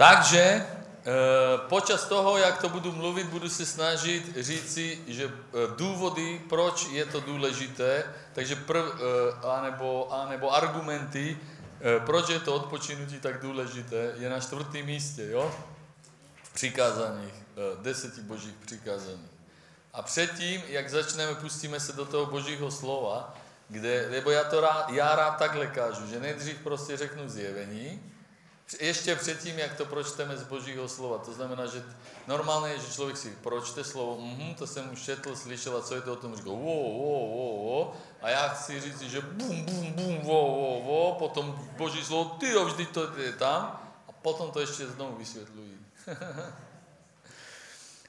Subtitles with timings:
[0.00, 0.64] Takže e,
[1.68, 5.30] počas toho, jak to budu mluvit, budu se snažit říci, že e,
[5.76, 9.00] důvody, proč je to důležité, takže prv, e,
[9.46, 11.38] anebo, anebo argumenty,
[11.80, 15.54] e, proč je to odpočinutí tak důležité, je na čtvrtém místě, jo?
[16.42, 19.30] V přikázaných, e, deseti božích přikázaních.
[19.92, 23.36] A předtím, jak začneme, pustíme se do toho božího slova,
[23.68, 28.09] kde, lebo já to rád, já rád takhle kážu, že nejdřív prostě řeknu zjevení,
[28.80, 31.18] ještě předtím, jak to pročteme z Božího slova.
[31.18, 31.82] To znamená, že
[32.26, 35.94] normálně je, že člověk si pročte slovo, mhm, to jsem už četl, slyšel a co
[35.94, 39.64] je to o tom, říká, wo, wo, wo, wo, a já chci říct, že bum,
[39.64, 44.12] bum, bum, wo, wo, wo, potom Boží slovo, ty jo, vždy to je tam, a
[44.12, 45.78] potom to ještě znovu vysvětlují.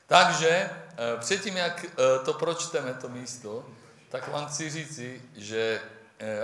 [0.08, 3.66] Takže eh, předtím, jak eh, to pročteme, to místo,
[4.10, 5.82] tak vám chci říci, že,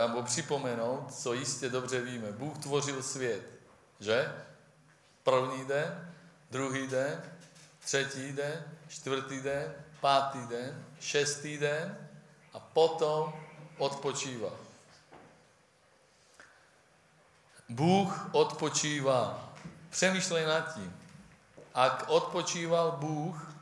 [0.08, 2.32] nebo připomenout, co jistě dobře víme.
[2.32, 3.57] Bůh tvořil svět,
[4.00, 4.34] že?
[5.24, 6.14] První den,
[6.52, 7.24] druhý den,
[7.80, 11.98] třetí den, čtvrtý den, pátý den, šestý den
[12.54, 13.34] a potom
[13.78, 14.52] odpočívá.
[17.70, 19.54] Bůh odpočívá.
[19.90, 21.00] Přemýšlej nad tím.
[21.74, 23.54] Ak odpočíval Bůh,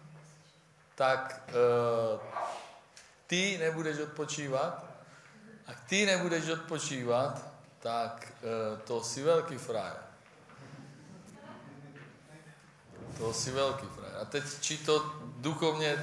[0.96, 1.54] tak e,
[3.28, 4.86] ty nebudeš odpočívat.
[5.68, 7.42] Ak ty nebudeš odpočívat,
[7.80, 10.05] tak e, to si veľký frajer.
[13.18, 14.16] To si veľký frajer.
[14.22, 15.00] A teď, či to
[15.40, 16.02] duchovne e,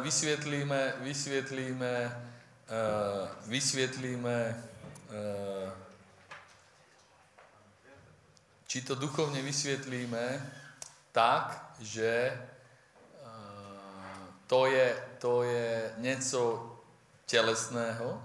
[0.00, 2.80] vysvětlíme, vysvětlíme, e,
[3.46, 4.64] vysvětlíme,
[5.12, 5.72] e,
[8.66, 10.52] či to duchovne vysvětlíme
[11.12, 12.40] tak, že
[14.46, 16.70] to je, to je něco
[17.26, 18.22] tělesného,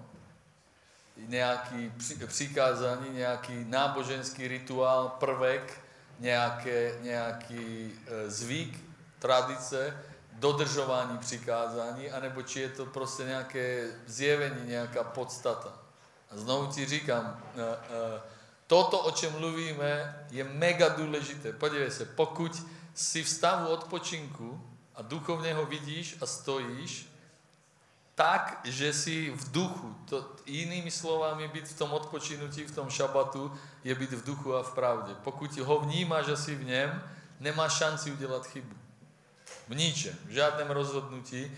[1.18, 1.92] nějaký
[2.28, 5.87] přikázání, nějaký náboženský rituál, prvek,
[6.20, 8.80] nějaké, nějaký e, zvyk,
[9.20, 15.74] tradice, dodržování přikázání, anebo či je to prostě nějaké zjevení, nějaká podstata.
[16.32, 18.22] A znovu ti říkám, e, e,
[18.68, 21.54] toto, o čem mluvíme, je mega důležité.
[21.54, 22.64] Podívej se, pokud
[22.96, 24.62] si v stavu odpočinku
[24.96, 27.10] a duchovně ho vidíš a stojíš,
[28.18, 33.54] tak, že si v duchu, to, inými slovami byť v tom odpočinutí, v tom šabatu,
[33.86, 35.14] je byť v duchu a v pravde.
[35.22, 36.90] Pokud ho vnímáš a si v něm,
[37.40, 38.74] nemáš šanci udělat chybu.
[39.70, 41.52] V ničem, v žádném rozhodnutí, e,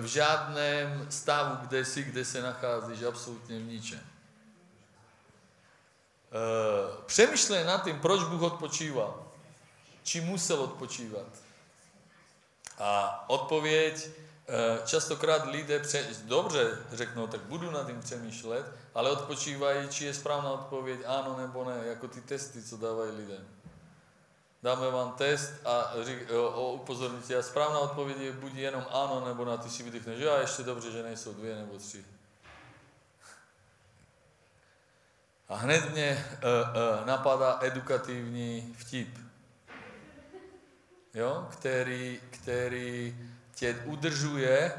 [0.00, 4.00] v žádném stavu, kde si, kde se nacházíš, absolutně v ničem.
[4.00, 4.04] E,
[7.06, 9.24] přemýšlej nad tím, proč Bůh odpočíval.
[10.04, 11.26] Či musel odpočívat.
[12.78, 14.25] A odpověď,
[14.84, 20.50] častokrát lidé pře- dobře řeknou, tak budu nad tím přemýšlet, ale odpočívají, či je správná
[20.50, 23.48] odpověď ano nebo ne, jako ty testy, co dávají lidem.
[24.62, 29.24] Dáme vám test a řík, o, o upozornití a správná odpověď je buď jenom ano,
[29.26, 32.04] nebo na ty si vydechneš, že a ještě dobře, že nejsou dvě nebo tři.
[35.48, 39.18] A hned mě uh, uh, napadá edukativní vtip,
[41.14, 41.48] jo?
[41.50, 43.16] Který, který
[43.56, 44.72] tě udržuje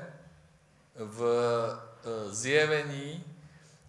[0.95, 3.23] v e, zjevení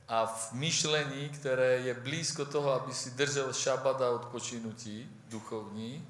[0.09, 6.09] a v myšlení, které je blízko toho, aby si držel šabat a odpočinutí duchovní,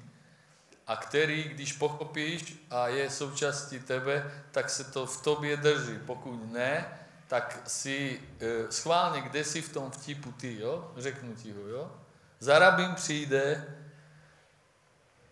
[0.87, 5.99] a který, když pochopíš a je součástí tebe, tak se to v tobě drží.
[6.05, 10.91] Pokud ne, tak si e, schválně, kde si v tom vtipu ty, jo?
[10.97, 11.91] Řeknu ti ho, jo?
[12.39, 13.75] Za rabím přijde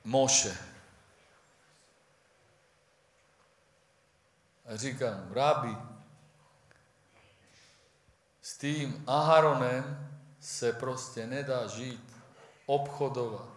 [0.04, 0.58] Moše.
[4.68, 5.78] A říkám, rábi,
[8.42, 12.14] s tým Aharonem se prostě nedá žít,
[12.66, 13.50] obchodovat.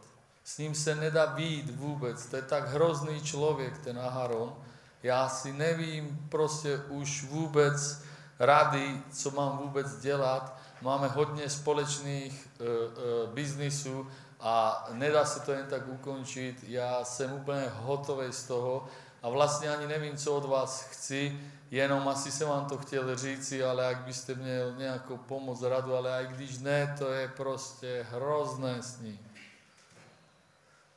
[0.45, 2.27] S ním se nedá být vůbec.
[2.27, 4.55] To je tak hrozný člověk, ten Aharon.
[5.03, 8.03] Já si nevím prostě už vůbec
[8.39, 10.57] rady, co mám vůbec dělat.
[10.83, 14.11] Máme hodně společných e, e, biznisů
[14.41, 16.65] a nedá se to jen tak ukončit.
[16.69, 18.89] Já jsem úplně hotový z toho
[19.23, 21.41] a vlastně ani nevím, co od vás chci,
[21.71, 26.25] jenom asi jsem vám to chtěl říci, ale jak byste měl nějakou pomoc, radu, ale
[26.25, 29.19] i když ne, to je prostě hrozné s ním.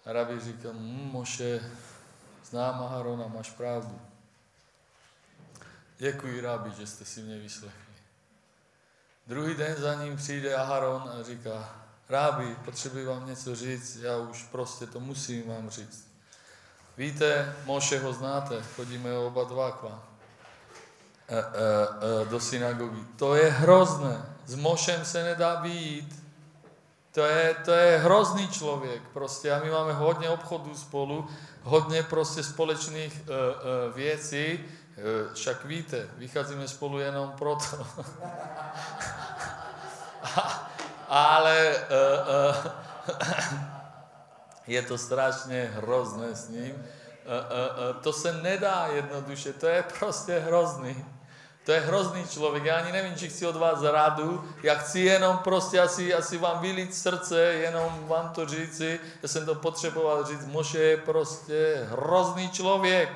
[0.05, 1.71] Rabi říká, hm, Moše,
[2.45, 4.01] znám Aharona, máš pravdu.
[5.97, 7.93] Děkuji, rabi, že jste si mě vyslechli.
[9.27, 11.75] Druhý den za ním přijde Aharon a říká,
[12.09, 16.12] rábi, potřebuji vám něco říct, já už prostě to musím vám říct.
[16.97, 20.03] Víte, Mošeho znáte, chodíme oba dva k vám
[21.27, 21.41] e, e,
[22.21, 23.01] e, do synagogy.
[23.15, 24.25] To je hrozné.
[24.45, 26.23] S Mošem se nedá výjít.
[27.11, 31.27] To je, to je hrozný člověk prostě a my máme hodně obchodů spolu,
[31.63, 34.63] hodně prostě společných uh, uh, věcí, uh,
[35.33, 37.87] však víte, vycházíme spolu jenom proto.
[41.09, 43.72] Ale uh, uh,
[44.67, 46.73] je to strašně hrozné s ním.
[46.73, 51.05] Uh, uh, uh, to se nedá jednoduše, to je prostě hrozný.
[51.65, 52.63] To je hrozný člověk.
[52.63, 54.53] Já ani nevím, či chci od vás radu.
[54.63, 58.99] Já chci jenom prostě asi, asi vám vylít srdce, jenom vám to říci.
[59.21, 60.45] Já jsem to potřeboval říct.
[60.45, 63.09] Moše je prostě hrozný člověk.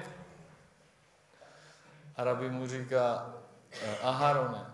[2.15, 3.33] A rabi mu říká,
[4.01, 4.65] Aharone,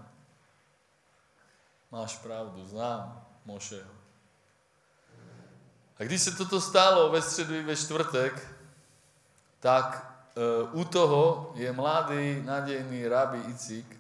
[1.91, 3.92] máš pravdu, znám Mošeho.
[6.05, 8.47] Když se toto stalo ve středu i ve čtvrtek,
[9.59, 13.99] tak uh, u toho je mladý, nadejný rabi Icik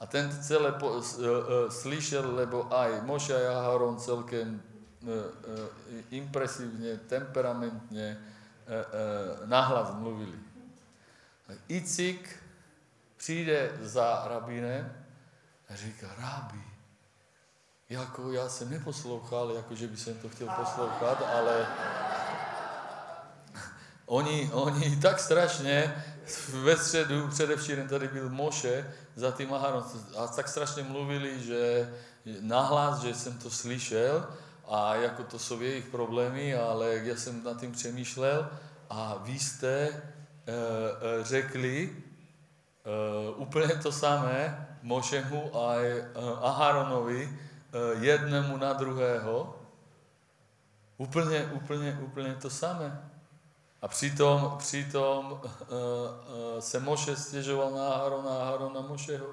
[0.00, 4.60] a ten celé po, uh, uh, slyšel, lebo aj Moša a Aharon celkem
[5.02, 5.24] uh, uh,
[6.10, 10.38] impresívne, temperamentne uh, uh, nahlas mluvili.
[11.68, 12.42] Icik
[13.16, 14.92] přijde za rabínem
[15.68, 16.67] a říká, rabi,
[17.88, 21.66] jako já jsem neposlouchal, jako že by jsem to chtěl poslouchat, ale
[24.06, 26.04] oni, oni tak strašně
[26.50, 29.84] ve středu, předevčírem tady byl Moše za tým Aharon
[30.18, 31.92] a tak strašně mluvili, že
[32.40, 34.26] nahlas, že jsem to slyšel
[34.68, 38.50] a jako to jsou jejich problémy, ale já jsem nad tím přemýšlel
[38.90, 41.96] a vy jste e, e, řekli
[42.84, 45.74] e, úplně to samé Mošemu a
[46.42, 47.38] Aharonovi
[48.00, 49.56] jednému na druhého.
[50.96, 53.10] Úplně, úplně, úplně to samé.
[53.82, 59.26] A přitom, přitom uh, uh, se Moše stěžoval na Aharona Aharon na Mošeho.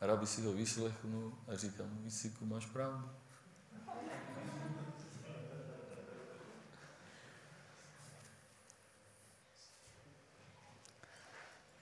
[0.00, 3.10] Rabi si ho vyslechnul a říká mu, Vysiku, máš pravdu.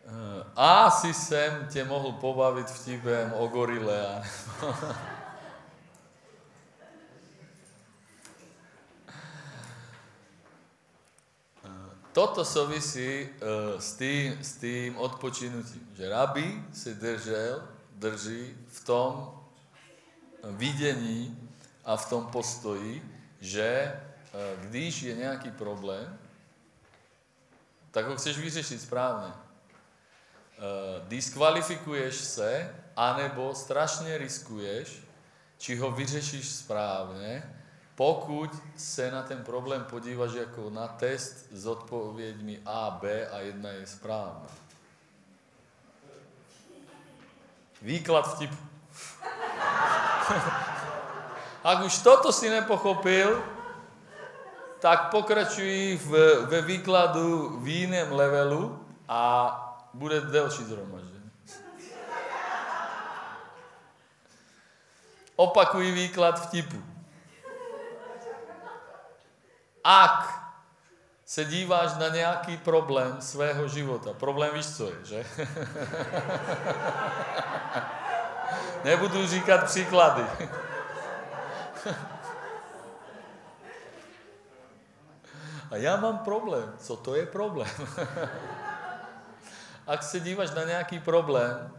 [0.06, 4.24] Uh, asi jsem tě mohl pobavit vtipem o gorile.
[12.19, 17.62] Toto souvisí uh, s, tým, s tým odpočinutím, že rabi se držel,
[17.94, 19.38] drží v tom
[20.43, 21.50] vidění
[21.85, 22.99] a v tom postoji,
[23.41, 23.94] že
[24.35, 26.19] uh, když je nějaký problém,
[27.91, 29.31] tak ho chceš vyřešit správně.
[29.31, 35.06] Uh, diskvalifikuješ se, anebo strašně riskuješ,
[35.59, 37.57] či ho vyřešíš správně,
[37.98, 43.70] pokud se na ten problém podíváš jako na test s odpověďmi A, B a jedna
[43.70, 44.46] je správná.
[47.82, 48.56] Výklad vtipu.
[51.64, 53.42] Ak už toto si nepochopil,
[54.78, 56.10] tak pokračuj v,
[56.46, 59.50] ve výkladu v jiném levelu a
[59.94, 61.30] bude delší zhromaždění.
[65.36, 66.97] Opakuj výklad vtipu.
[69.88, 70.44] Ak
[71.25, 75.26] se díváš na nějaký problém svého života, problém víš, co je, že?
[78.85, 80.23] Nebudu říkat příklady.
[85.70, 86.72] A já mám problém.
[86.79, 87.70] Co to je problém?
[89.86, 91.72] Ak se díváš na nějaký problém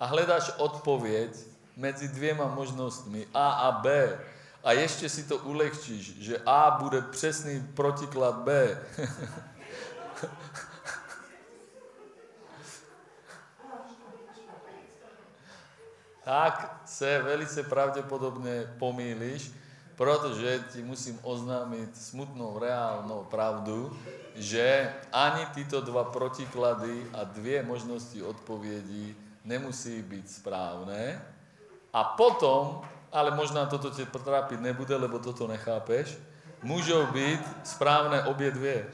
[0.00, 1.36] a hledáš odpověď
[1.76, 4.18] mezi dvěma možnostmi A a B,
[4.64, 8.78] a ještě si to ulehčíš, že A bude přesný protiklad B.
[16.24, 19.52] tak se velice pravděpodobně pomíliš,
[19.96, 23.96] protože ti musím oznámit smutnou reálnou pravdu,
[24.34, 31.24] že ani tyto dva protiklady a dvě možnosti odpovědí nemusí být správné.
[31.92, 32.82] A potom
[33.14, 36.18] ale možná toto tě trápit nebude, lebo toto nechápeš,
[36.62, 38.86] můžou být správné obě dvě.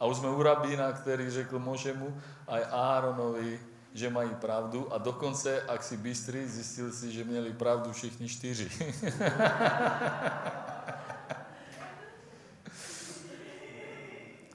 [0.00, 3.60] A už jsme u rabína, který řekl Mošemu a Áronovi,
[3.94, 8.70] že mají pravdu a dokonce, ak si bystrý, zjistil si, že měli pravdu všichni čtyři.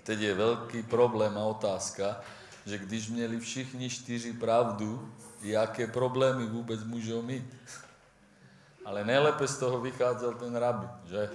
[0.04, 2.22] Teď je velký problém a otázka,
[2.66, 7.56] že když měli všichni čtyři pravdu, jaké problémy vůbec můžou mít.
[8.90, 11.30] Ale nejlépe z toho vycházel ten rabi, že?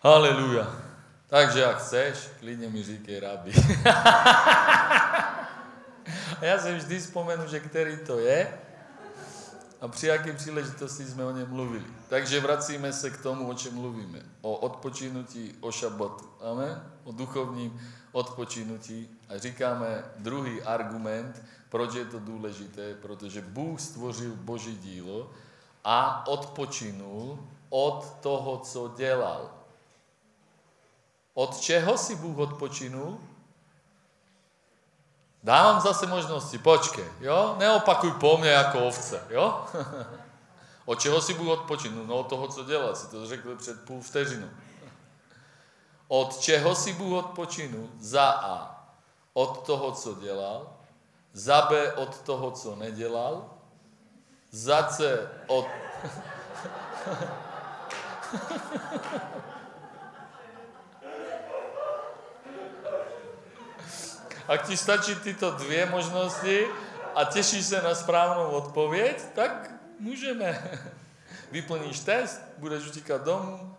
[0.00, 0.68] Haleluja.
[1.26, 3.52] Takže ak chceš, klidně mi říkej rabi.
[6.40, 8.58] A já si vždy vzpomenu, že který to je.
[9.80, 11.84] a při jaké příležitosti jsme o něm mluvili.
[12.08, 14.20] Takže vracíme se k tomu, o čem mluvíme.
[14.40, 16.28] O odpočinutí, o šabatu.
[16.50, 16.92] Amen?
[17.04, 17.80] O duchovním
[18.12, 19.13] odpočinutí.
[19.28, 25.30] A říkáme druhý argument, proč je to důležité, protože Bůh stvořil Boží dílo
[25.84, 27.38] a odpočinul
[27.70, 29.50] od toho, co dělal.
[31.34, 33.18] Od čeho si Bůh odpočinul?
[35.42, 37.56] Dávám zase možnosti, počkej, jo?
[37.58, 39.66] Neopakuj po mne jako ovce, jo?
[40.84, 42.06] od čeho si Bůh odpočinul?
[42.06, 44.48] No od toho, co dělal, si to řekl před půl vteřinou.
[46.08, 47.88] Od čeho si Bůh odpočinul?
[48.00, 48.73] Za A.
[49.34, 50.76] Od toho, co dělal.
[51.32, 51.92] Za B.
[51.92, 53.50] Od toho, co nedělal.
[54.50, 55.28] Za C.
[55.46, 55.66] Od...
[64.48, 66.66] Ak ti stačí tyto dvě možnosti
[67.14, 70.80] a tešíš se na správnou odpověď, tak můžeme.
[71.50, 73.73] Vyplníš test, budeš utíkat domů,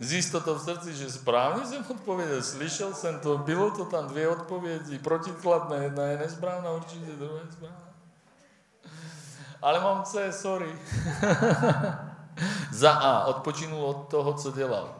[0.00, 4.28] s jistotou v srdci, že správně jsem odpověděl, slyšel jsem to, bylo to tam dvě
[4.28, 7.88] odpovědi, protikladné, jedna je nesprávná, určitě druhá je správná.
[9.62, 10.78] Ale mám C, sorry.
[12.72, 14.94] Za A, odpočinul od toho, co dělal.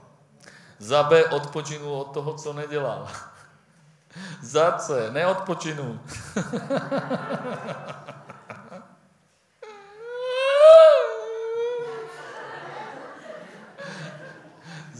[0.78, 3.08] Za B, odpočinul od toho, co nedělal.
[4.42, 5.98] Za C, neodpočinul.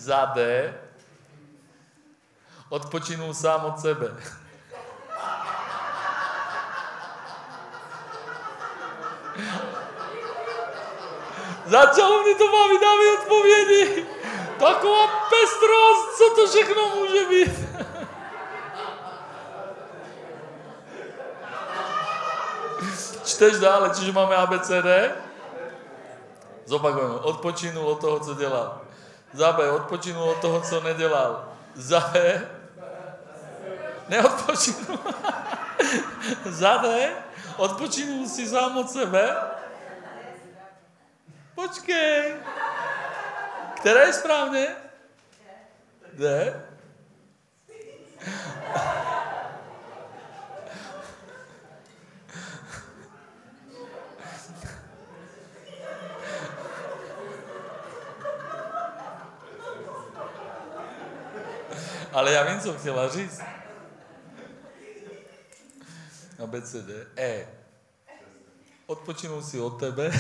[0.09, 0.33] Za
[2.69, 4.09] odpočinul sám od sebe.
[11.67, 14.07] Začalo mi to bavit, dámy odpovědi.
[14.59, 17.53] Taková pestrost, co to všechno může být.
[23.25, 25.13] Čteš dále, čiže máme ABCD?
[26.65, 27.15] Zopakujeme.
[27.15, 28.88] Odpočinul od toho, co dělal.
[29.33, 29.71] Za B.
[29.71, 31.53] Odpočinul od toho, co nedělal.
[31.75, 32.47] Za B.
[34.09, 34.99] Neodpočinul.
[36.45, 37.13] Za D.
[37.57, 39.37] Odpočinul si sám od sebe.
[41.55, 42.35] Počkej.
[43.77, 44.67] Které je správně?
[46.13, 46.55] D.
[62.19, 63.41] Ale já vím, co chtěla říct.
[66.43, 66.91] ABCD.
[67.17, 67.47] E.
[68.87, 70.11] Odpočinul si od tebe.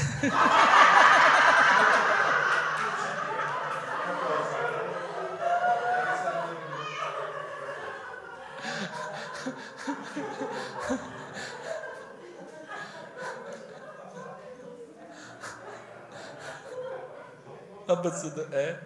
[17.88, 18.81] ABCD E.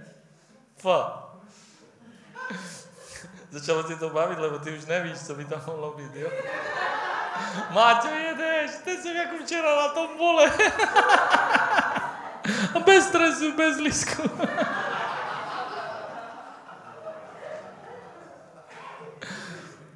[0.76, 0.86] F.
[3.52, 6.30] Začalo ti to bavit, lebo ty už nevíš, co by tam mohlo být, jo?
[7.70, 10.52] Máťo, jedeš, teď jsem jako včera na tom vole.
[12.74, 14.22] A bez stresu, bez lísku.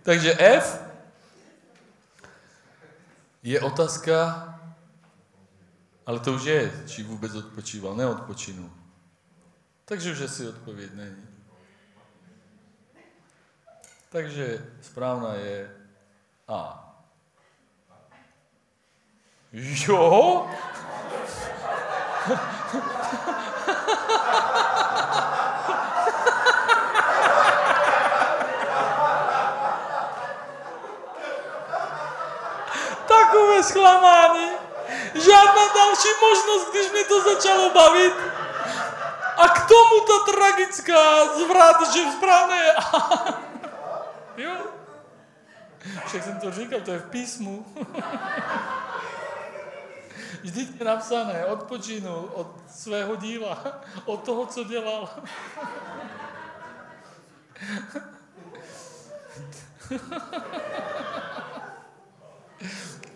[0.02, 0.82] Takže F
[3.42, 4.44] je otázka,
[6.06, 8.70] ale to už je, či vůbec odpočíval, neodpočinul.
[9.84, 11.35] Takže už asi odpověď není.
[14.16, 15.70] Takže správna je
[16.48, 16.88] A.
[19.52, 20.50] Jo?
[33.06, 34.50] Takové zklamání.
[35.14, 38.14] Žádná další možnost, když mi to začalo bavit.
[39.36, 42.74] A k tomu ta tragická zvrat, že správné je.
[44.36, 44.66] Jo.
[46.06, 47.66] Však jsem to říkal, to je v písmu.
[50.42, 55.08] Vždyť je napsané, odpočinul od svého díla, od toho, co dělal.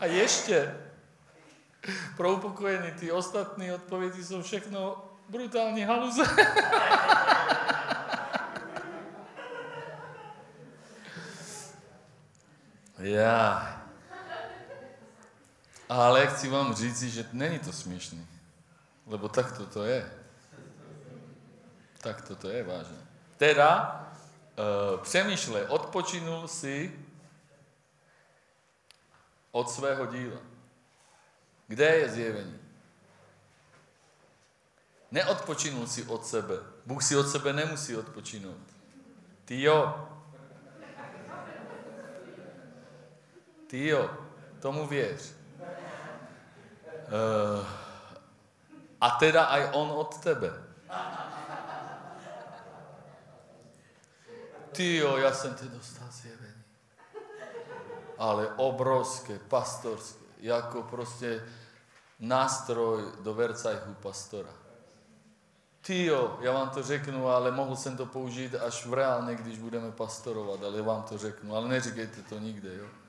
[0.01, 0.77] A ještě,
[2.17, 6.23] pro upokojení, ty ostatní odpovědi jsou všechno brutální haluze.
[13.01, 13.77] Já.
[15.89, 18.27] Ale chci vám říci, že není to směšný.
[19.07, 20.13] Lebo takto to je.
[21.99, 22.97] Takto to je vážně.
[23.37, 24.05] Teda,
[24.95, 27.07] uh, přemýšlej, odpočinul si
[29.51, 30.41] od svého díla.
[31.67, 32.59] Kde je zjevení?
[35.11, 36.55] Neodpočinul si od sebe.
[36.87, 38.67] Bůh si od sebe nemusí odpočinout.
[39.45, 40.10] Ty jo.
[43.71, 44.11] Ty jo.
[44.61, 45.35] Tomu věř.
[47.11, 47.67] Uh,
[49.01, 50.51] a teda aj on od tebe.
[54.73, 56.63] Ty jo, ja som te dostal zjevení.
[58.19, 61.43] Ale obrovské, pastorské, jako prostě
[62.21, 64.55] nástroj do vercajchu pastora.
[65.81, 69.59] Ty jo, já vám to řeknu, ale mohl jsem to použít až v reálně, když
[69.59, 71.57] budeme pastorovat, ale vám to řeknu.
[71.57, 73.00] Ale neříkejte to nikde, jo.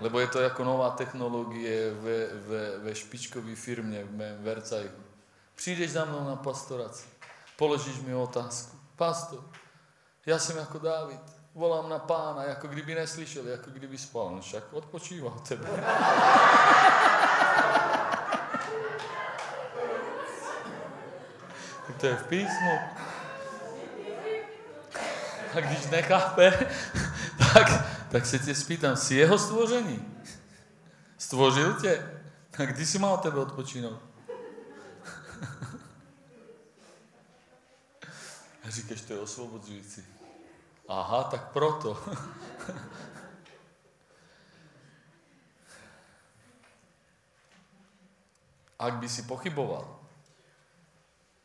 [0.00, 5.02] Lebo je to jako nová technologie ve, ve, ve špičkové firmě v mém vercajchu.
[5.54, 7.06] Přijdeš za mnou na pastoraci,
[7.56, 8.76] položíš mi otázku.
[8.96, 9.40] Pastor,
[10.26, 11.20] já jsem jako Dávid,
[11.54, 14.30] volám na pána, jako kdyby neslyšel, jako kdyby spal.
[14.30, 15.68] No však odpočíval tebe.
[22.00, 22.78] to je v písmu.
[25.54, 26.52] A když nechápe,
[27.54, 30.22] tak, tak se tě spýtam, si jeho stvoření?
[31.18, 32.20] Stvořil tě?
[32.58, 34.02] A kdy si mal tebe odpočinout?
[38.64, 40.04] A říkáš, to je osvobodzující.
[40.88, 42.04] Aha, tak proto.
[48.78, 50.00] Ak by si pochyboval,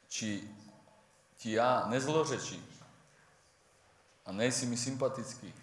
[0.08, 0.44] či
[1.38, 2.60] ti ja nezlořečím
[4.26, 5.54] a nejsi mi sympatický,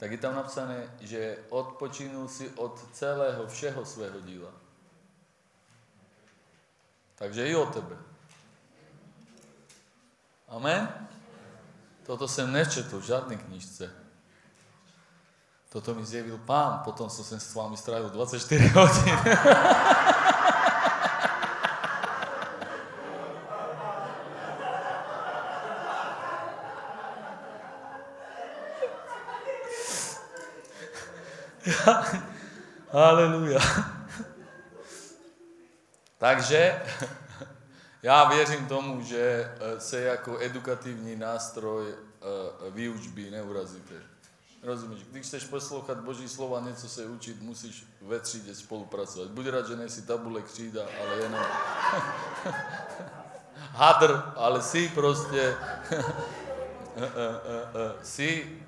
[0.00, 4.48] tak je tam napsané, že odpočinul si od celého, všeho svého díla.
[7.20, 7.96] Takže i o tebe.
[10.48, 10.88] Amen?
[12.08, 13.92] Toto jsem nečetl v žádnej knižce.
[15.68, 19.14] Toto mi zjevil pán, potom som sem s vami strávil 24 hodín.
[32.92, 33.60] Aleluja.
[36.18, 36.82] Takže
[38.02, 41.94] já věřím tomu, že se jako edukativní nástroj
[42.70, 43.94] výučby neurazíte.
[44.62, 45.02] Rozumíš?
[45.10, 49.28] Když chceš poslouchat Boží slova, něco se učit, musíš ve třídě spolupracovat.
[49.28, 51.40] Buď rád, že nejsi tabule křída, ale jenom
[53.56, 55.56] hadr, ale si prostě
[58.02, 58.58] si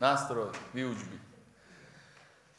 [0.00, 1.20] nástroj výučby.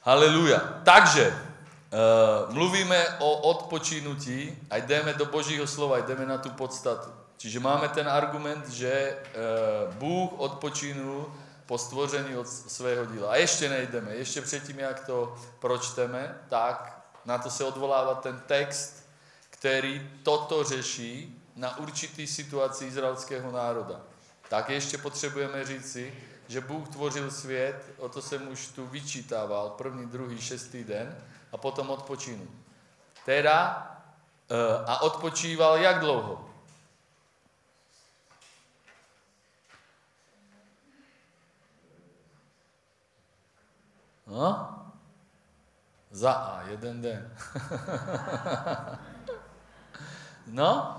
[0.02, 0.82] Haleluja.
[0.86, 7.10] Takže uh, mluvíme o odpočinutí a jdeme do Božího slova, jdeme na tu podstatu.
[7.38, 11.34] Čiže máme ten argument, že uh, Bůh odpočinul
[11.66, 13.32] po stvoření od svého díla.
[13.32, 19.10] A ještě nejdeme, ještě předtím, jak to pročteme, tak na to se odvolává ten text,
[19.50, 24.02] který toto řeší na určitý situaci izraelského národa.
[24.50, 26.14] Tak ještě potřebujeme říci,
[26.52, 31.18] že Bůh tvořil svět, o to jsem už tu vyčítával, první, druhý, šestý den
[31.52, 32.48] a potom odpočinul.
[33.26, 33.88] Teda
[34.52, 36.50] uh, a odpočíval jak dlouho?
[44.28, 44.76] No?
[46.12, 47.36] Za A, jeden den.
[50.48, 50.98] no?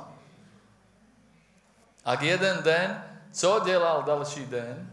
[2.05, 4.92] Ak jeden den, co dělal další den?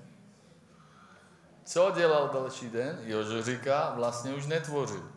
[1.70, 3.00] Co dělal další den?
[3.04, 5.12] Jožo říká, vlastně už netvořil.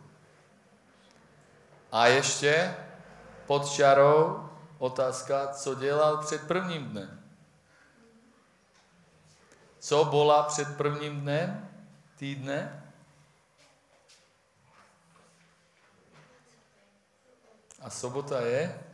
[1.93, 2.77] A ještě
[3.47, 7.25] pod čarou otázka, co dělal před prvním dnem.
[9.79, 11.69] Co byla před prvním dnem
[12.17, 12.93] týdne?
[17.81, 18.85] A sobota je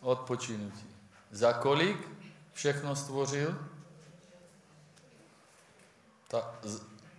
[0.00, 0.96] odpočinutí.
[1.30, 2.08] Za kolik
[2.52, 3.75] všechno stvořil?
[6.28, 6.54] Ta,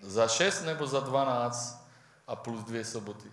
[0.01, 1.87] za 6 nebo za 12
[2.27, 3.31] a plus dvě soboty.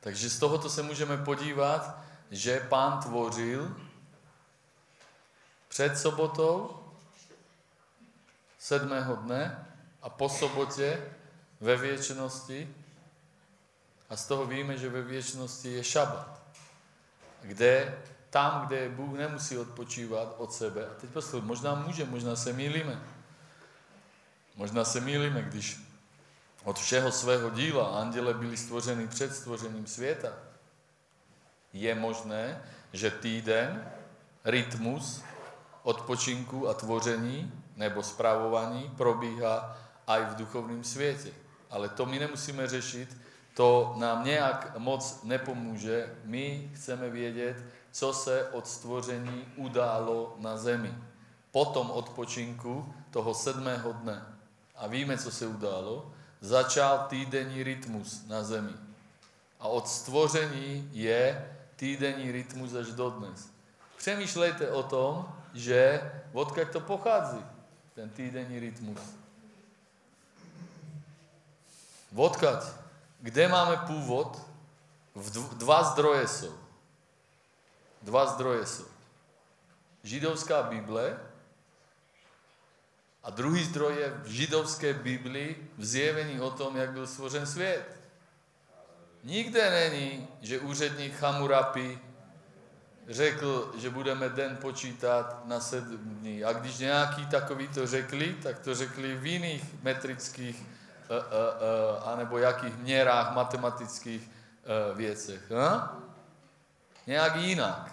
[0.00, 1.98] Takže z tohoto se můžeme podívat,
[2.30, 3.76] že pán tvořil
[5.68, 6.82] před sobotou
[8.58, 9.66] sedmého dne
[10.02, 11.12] a po sobotě
[11.60, 12.74] ve věčnosti.
[14.10, 16.40] A z toho víme, že ve věčnosti je šabat,
[17.42, 20.86] kde tam, kde Bůh nemusí odpočívat od sebe.
[20.86, 23.15] A teď poslouch, možná může, možná se mýlíme.
[24.56, 25.80] Možná se mýlíme, když
[26.64, 30.32] od všeho svého díla anděle byli stvořeni před stvořením světa.
[31.72, 33.90] Je možné, že týden,
[34.44, 35.22] rytmus
[35.82, 41.30] odpočinku a tvoření nebo správování probíhá aj v duchovním světě.
[41.70, 43.16] Ale to my nemusíme řešit,
[43.54, 46.14] to nám nejak moc nepomůže.
[46.24, 47.56] My chceme vědět,
[47.92, 50.94] co se od stvoření událo na zemi.
[51.50, 54.35] Po tom odpočinku toho sedmého dne.
[54.76, 56.12] A víme, co se událo.
[56.40, 58.72] Začal týdenní rytmus na zemi.
[59.60, 63.48] A od stvoření je týdenní rytmus až dodnes.
[63.96, 66.00] Přemýšlejte o tom, že
[66.36, 67.40] odkiaľ to pochádza,
[67.96, 69.00] ten týdenní rytmus.
[72.12, 72.60] Odkiaľ?
[73.20, 74.36] Kde máme původ?
[75.56, 76.52] Dva zdroje sú.
[78.04, 78.86] Dva zdroje sú.
[80.04, 81.16] Židovská Bible
[83.26, 87.82] a druhý zdroj je v židovské Biblii v zjevení o tom, jak byl stvořen svět.
[89.24, 91.98] Nikde není, že úředník Chamurapi
[93.08, 96.44] řekl, že budeme den počítat na sedm dní.
[96.44, 102.08] A když nějaký takový to řekli, tak to řekli v jiných metrických uh, uh, uh,
[102.08, 104.30] anebo jakých měrách matematických
[104.94, 105.50] věcech.
[105.50, 105.96] Ha?
[107.06, 107.90] Nějak jinak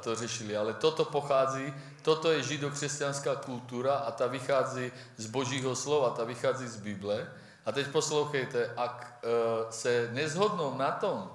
[0.00, 0.56] to řešili.
[0.56, 6.68] Ale toto pochází, toto je židokřesťanská kultura a ta vychází z Božího slova, ta vychází
[6.68, 7.32] z Bible.
[7.64, 11.32] A teď poslouchejte, ak uh, se nezhodnou na tom,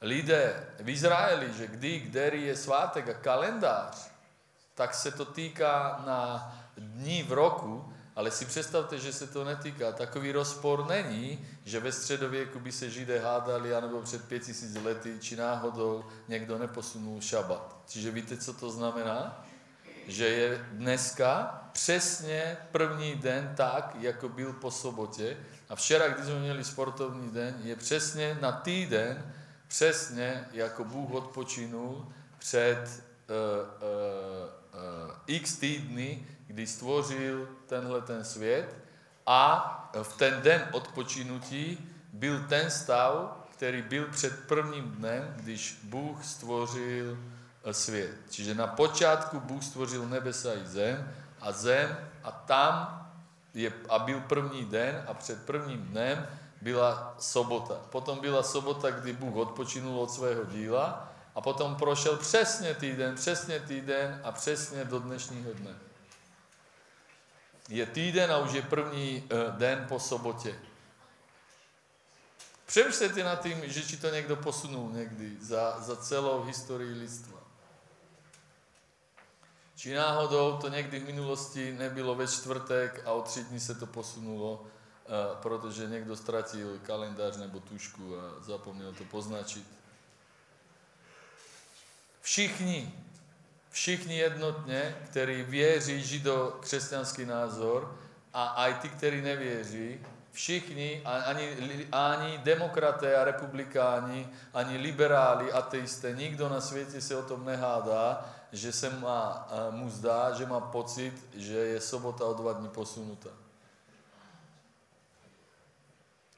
[0.00, 4.10] lidé v Izraeli, že kdy, který je svátek a kalendář,
[4.74, 9.92] tak se to týká na dní v roku, ale si představte, že se to netýká.
[9.92, 15.36] Takový rozpor není, že ve středověku by se Židé hádali, anebo před 5000 lety, či
[15.36, 17.76] náhodou někdo neposunul šabat.
[17.86, 19.44] Čiže víte, co to znamená?
[20.08, 25.36] Že je dneska přesně první den tak, jako byl po sobotě.
[25.68, 29.32] A včera, když jsme měli sportovní den, je přesně na týden,
[29.68, 33.34] přesně jako Bůh odpočinul před uh,
[33.82, 38.76] uh, uh, x týdny, kdy stvořil tenhle ten svět
[39.26, 46.24] a v ten den odpočinutí byl ten stav, který byl před prvním dnem, když Bůh
[46.24, 47.18] stvořil
[47.72, 48.10] svět.
[48.30, 53.06] Čiže na počátku Bůh stvořil nebesa i zem a zem a tam
[53.54, 56.26] je, a byl první den a před prvním dnem
[56.62, 57.74] byla sobota.
[57.90, 63.60] Potom byla sobota, kdy Bůh odpočinul od svého díla a potom prošel přesně týden, přesně
[63.60, 65.74] týden a přesně do dnešního dne.
[67.68, 70.58] Je týden a už je první uh, den po sobotě.
[72.66, 77.37] Přemýšlejte nad tým, že či to někdo posunul někdy za, za celou historii lidstva.
[79.78, 83.86] Či náhodou to někdy v minulosti nebylo ve čtvrtek a o tři dny se to
[83.86, 84.66] posunulo
[85.42, 89.66] protože někdo ztratil kalendář nebo tušku a zapomněl to poznačit.
[92.20, 92.92] Všichni,
[93.70, 97.98] všichni jednotně, kteří věří žido křesťanský názor
[98.34, 100.00] a aj ty, kteří nevěří,
[100.32, 101.56] všichni, ani,
[101.92, 108.72] ani demokraté a republikáni, ani liberáli, ateisté, nikdo na světě se o tom nehádá, že
[108.72, 113.30] se má, mu zdá, že má pocit, že je sobota o dva dní posunutá.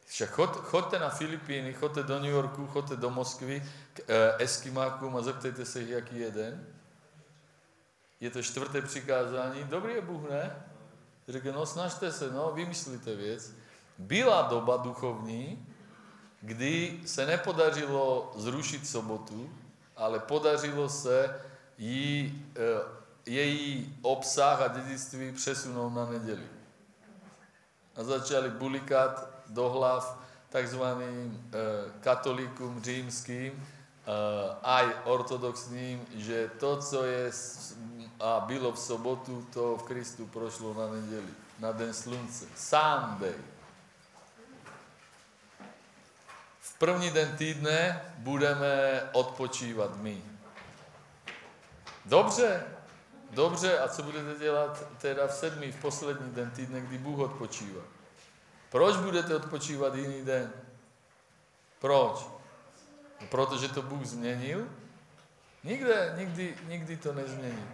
[0.07, 3.63] Však chod, chodte na Filipíny, chodte do New Yorku, chodte do Moskvy
[3.95, 6.67] k e, Eskimákům a zeptejte se jich, jaký je den.
[8.21, 9.65] Je to čtvrté přikázání.
[9.65, 10.63] Dobrý je Bůh, ne?
[11.29, 13.53] Řekne, no snažte se, no, vymyslíte věc.
[13.99, 15.67] Byla doba duchovní,
[16.41, 19.51] kdy se nepodařilo zrušit sobotu,
[19.97, 21.41] ale podařilo se
[21.81, 22.61] jí, e,
[23.27, 26.47] její obsah a dědictví přesunout na neděli.
[27.97, 30.83] A začali bulikat do hlav tzv.
[32.01, 33.67] katolíkům římským,
[34.63, 37.31] aj ortodoxným, že to, co je
[38.21, 42.47] a bylo v sobotu, to v Kristu prošlo na neděli, na den slunce.
[42.57, 43.35] Sunday.
[46.61, 50.30] V první den týdne budeme odpočívat my.
[52.11, 52.65] Dobře,
[53.31, 57.83] dobře, a co budete dělat teda v sedmý, v poslední den týdne, kdy Bůh odpočívá?
[58.71, 60.53] Proč budete odpočívat jiný den?
[61.79, 62.27] Proč?
[63.21, 64.67] No, protože to Bůh změnil?
[65.65, 67.69] Nikde, nikdy, nikdy to nezměnil.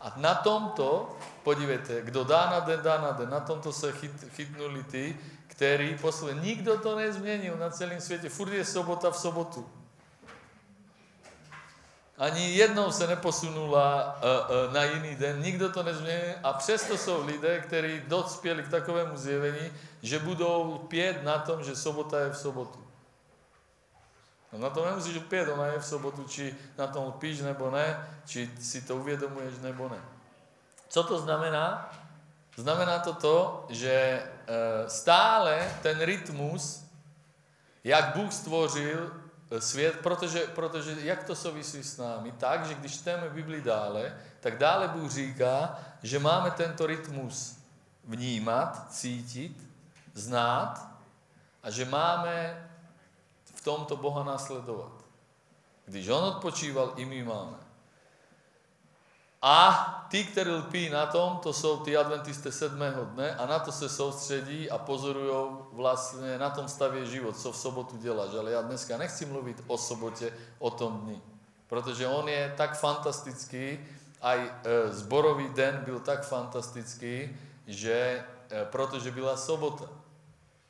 [0.00, 3.30] A na tomto, podívejte, kdo dá na den, dá na den.
[3.30, 8.28] Na tomto se chyt, chytnuli ty, který posledně, nikdo to nezměnil na celém světě.
[8.28, 9.70] Furt je sobota v sobotu.
[12.18, 17.26] Ani jednou se neposunula uh, uh, na jiný den, nikdo to nezměnil a přesto jsou
[17.26, 19.72] lidé, kteří dospěli k takovému zjevení,
[20.02, 22.84] že budou pět na tom, že sobota je v sobotu.
[24.52, 28.08] No na to nemusíš pět, ona je v sobotu, či na tom píš nebo ne,
[28.26, 29.98] či si to uvědomuješ nebo ne.
[30.88, 31.90] Co to znamená?
[32.56, 36.84] Znamená to to, že uh, stále ten rytmus
[37.84, 39.12] jak Bůh stvořil
[39.58, 42.32] svět, protože, protože jak to souvisí s námi?
[42.32, 47.58] Tak, že když čteme Bibli dále, tak dále Bůh říká, že máme tento rytmus
[48.04, 49.68] vnímat, cítit,
[50.14, 50.88] znát
[51.62, 52.68] a že máme
[53.54, 54.92] v tomto Boha následovat.
[55.86, 57.63] Když on odpočíval, i my máme.
[59.44, 59.56] A
[60.08, 63.92] tí, ktorí lpí na tom, to sú tí adventisté sedmého dne a na to sa
[63.92, 68.40] soustředí a pozorujú vlastne, na tom stavie život, co v sobotu děláš.
[68.40, 70.32] Ale ja dneska nechci mluviť o sobote,
[70.64, 71.20] o tom dni.
[71.68, 73.84] Protože on je tak fantastický,
[74.24, 74.50] aj e,
[74.96, 77.28] zborový den byl tak fantastický,
[77.68, 79.84] že e, protože byla sobota.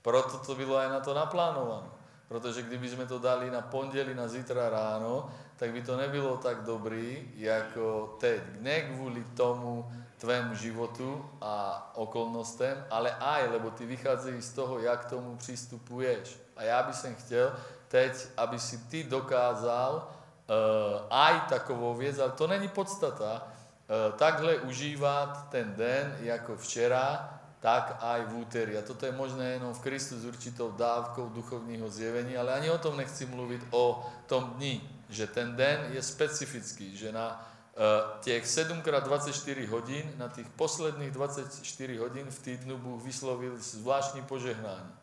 [0.03, 1.95] Proto to bylo aj na to naplánované.
[2.27, 6.63] Protože kdyby sme to dali na pondeli, na zítra ráno, tak by to nebylo tak
[6.63, 8.43] dobrý, jako teď.
[8.61, 15.05] Ne kvůli tomu tvému životu a okolnostem, ale aj, lebo ty vychádzají z toho, jak
[15.05, 16.37] tomu přistupuješ.
[16.57, 17.53] A já bych sem chtěl
[17.89, 24.57] teď, aby si ty dokázal uh, aj takovou věc, ale to není podstata, uh, takhle
[24.57, 28.77] užívat ten den jako včera, tak aj v úterý.
[28.77, 32.79] A toto je možné jenom v Kristu s určitou dávkou duchovního zjevení, ale ani o
[32.79, 38.45] tom nechci mluvit o tom dni, že ten den je specifický, že na uh, těch
[38.45, 44.95] 7x24 hodin, na těch posledních 24 hodin v týdnu Bůh vyslovil zvláštní požehnání.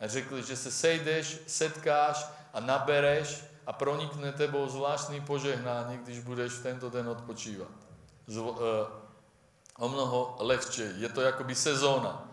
[0.00, 6.52] A řekl, že se sejdeš, setkáš a nabereš a pronikne tebou zvláštní požehnání, když budeš
[6.52, 7.70] v tento den odpočívat.
[8.26, 8.56] Zv, uh,
[9.78, 10.92] o mnoho lehčej.
[10.96, 12.28] Je to jakoby sezóna.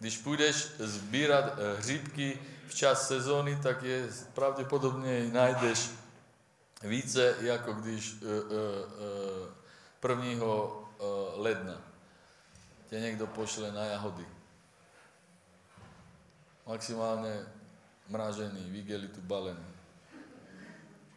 [0.00, 5.90] Když půjdeš sbírat eh, hříbky v čas sezóny, tak je pravděpodobně najdeš
[6.82, 8.16] více, jako když
[10.08, 10.24] 1.
[10.24, 11.80] Eh, eh, ledna
[12.88, 14.26] tě někdo pošle na jahody.
[16.66, 17.46] Maximálně
[18.08, 19.66] mražený, vigelitu balený.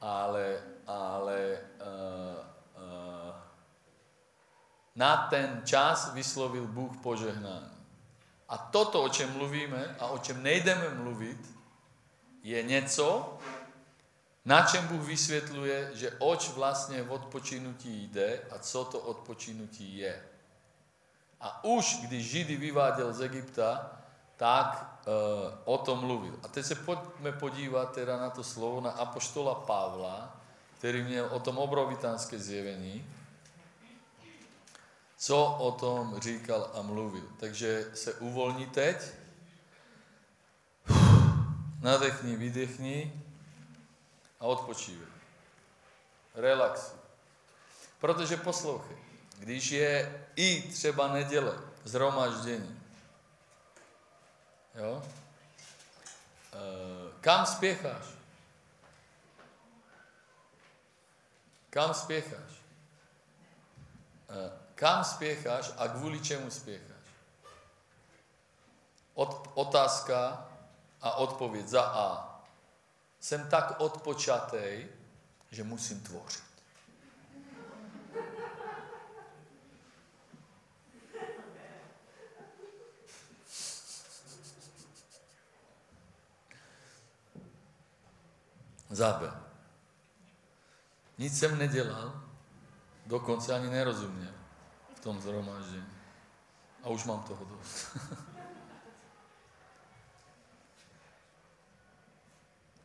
[0.02, 1.60] Ale, ale
[4.95, 7.80] na ten čas vyslovil Bůh požehnání.
[8.50, 11.38] A toto, o čem mluvíme a o čem nejdeme mluvit,
[12.43, 13.38] je něco,
[14.50, 20.24] na čem Bůh vysvětluje, že oč vlastně v odpočinutí jde a co to odpočinutí je.
[21.42, 23.92] A už když Židy vyváděl z Egypta,
[24.38, 25.10] tak e,
[25.66, 26.40] o tom mluvil.
[26.44, 30.42] A teď se pojďme podívat teda na to slovo na apoštola Pavla,
[30.78, 33.06] který měl o tom obrovitánské zjevení
[35.18, 37.24] co o tom říkal a mluvil.
[37.40, 38.98] Takže se uvolní teď.
[41.82, 43.24] Nadechni, vydechni
[44.39, 45.08] a odpočívej.
[46.36, 46.99] Relaxuj.
[47.99, 48.97] Protože poslouchej,
[49.39, 52.82] když je i třeba neděle, zhromaždění,
[54.75, 55.04] jo?
[56.54, 56.58] E,
[57.21, 58.06] kam spěcháš?
[61.69, 62.52] Kam spěcháš?
[64.30, 66.89] E, kam spěcháš a kvůli čemu spěcháš?
[69.13, 70.47] Od, otázka
[71.02, 72.29] a odpověď za A.
[73.20, 74.88] Jsem tak odpočatý,
[75.52, 76.50] že musím tvořit.
[88.90, 89.32] B.
[91.18, 92.24] Nic jsem nedělal,
[93.06, 94.32] dokonce ani nerozuměl
[94.96, 95.86] v tom zhromaždení.
[96.84, 97.98] A už mám toho dost.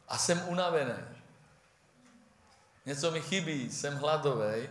[0.09, 0.93] a jsem unavený.
[2.87, 4.69] Něco mi chybí, jsem hladový,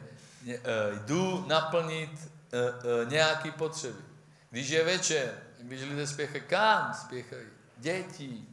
[0.47, 0.59] eh,
[1.05, 4.01] jdu naplnit eh, eh, nějaké potřeby.
[4.49, 7.47] Když je večer, když lidé spěchají, kam spěchají?
[7.77, 8.47] Děti,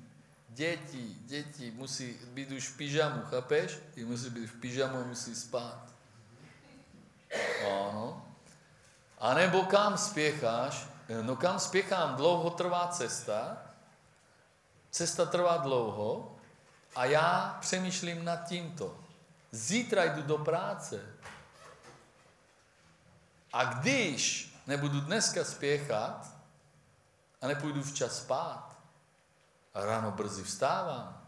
[0.48, 3.78] děti, děti musí být už v pyžamu, chápeš?
[3.96, 5.82] I musí být v pyžamu musí spát.
[7.66, 8.26] Ano.
[9.18, 10.86] A nebo kam spěcháš?
[11.22, 13.62] No kam spěchám, dlouho trvá cesta,
[14.90, 16.39] cesta trvá dlouho
[16.96, 19.00] a já přemýšlím nad tímto.
[19.50, 21.16] Zítra jdu do práce.
[23.52, 26.36] A když nebudu dneska spěchat
[27.40, 28.76] a nepůjdu včas spát
[29.74, 31.26] a ráno brzy vstávám,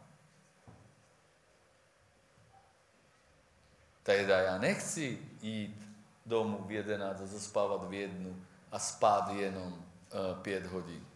[4.03, 5.89] teda já nechci jít
[6.27, 11.07] domů v 11 a zaspávat v jednu a spát jenom uh, pět hodin.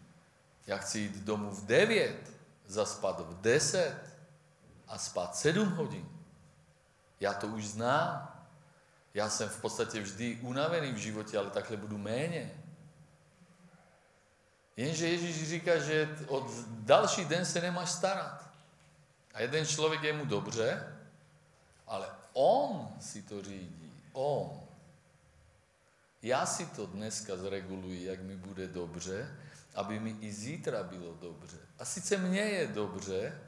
[0.67, 2.31] Já chci jít domů v 9,
[2.65, 4.16] zaspat v 10
[4.87, 6.09] a spát 7 hodin.
[7.19, 8.33] Já to už znám.
[9.13, 12.63] Já jsem v podstatě vždy unavený v životě, ale takhle budu méně.
[14.77, 18.49] Jenže Ježíš říká, že od další den se nemáš starat.
[19.33, 20.97] A jeden člověk je mu dobře,
[21.87, 23.93] ale on si to řídí.
[24.13, 24.61] On.
[26.21, 29.35] Já si to dneska zreguluji, jak mi bude dobře,
[29.75, 31.57] aby mi i zítra bylo dobře.
[31.79, 33.41] A sice mně je dobře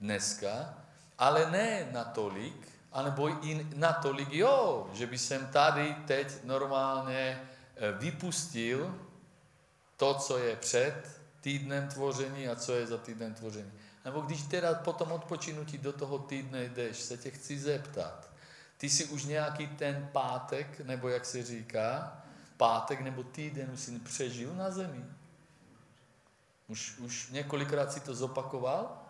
[0.00, 0.74] dneska,
[1.18, 7.40] ale ne natolik, anebo i natolik, jo, že by jsem tady teď normálně
[7.76, 8.94] eh, vypustil
[9.96, 13.72] to, co je před týdnem tvoření a co je za týdnem tvoření.
[14.04, 18.30] Nebo když teda po tom odpočinutí do toho týdne jdeš, se tě chci zeptat,
[18.76, 22.22] ty si už nějaký ten pátek, nebo jak se říká,
[22.56, 25.04] pátek nebo týden už si přežil na zemi?
[26.68, 29.07] Už, už několikrát si to zopakoval?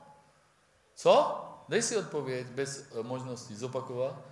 [0.99, 1.45] Co?
[1.69, 3.57] Dej si odpověď bez eh, možnosti.
[3.57, 4.23] Zopakoval?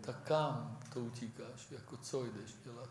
[0.00, 1.70] Tak kam to utíkáš?
[1.70, 2.88] Jako co jdeš dělat?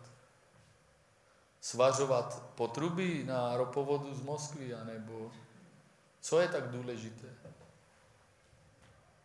[1.62, 5.32] Svažovat potruby na ropovodu z Moskvy, anebo
[6.22, 7.28] co je tak důležité?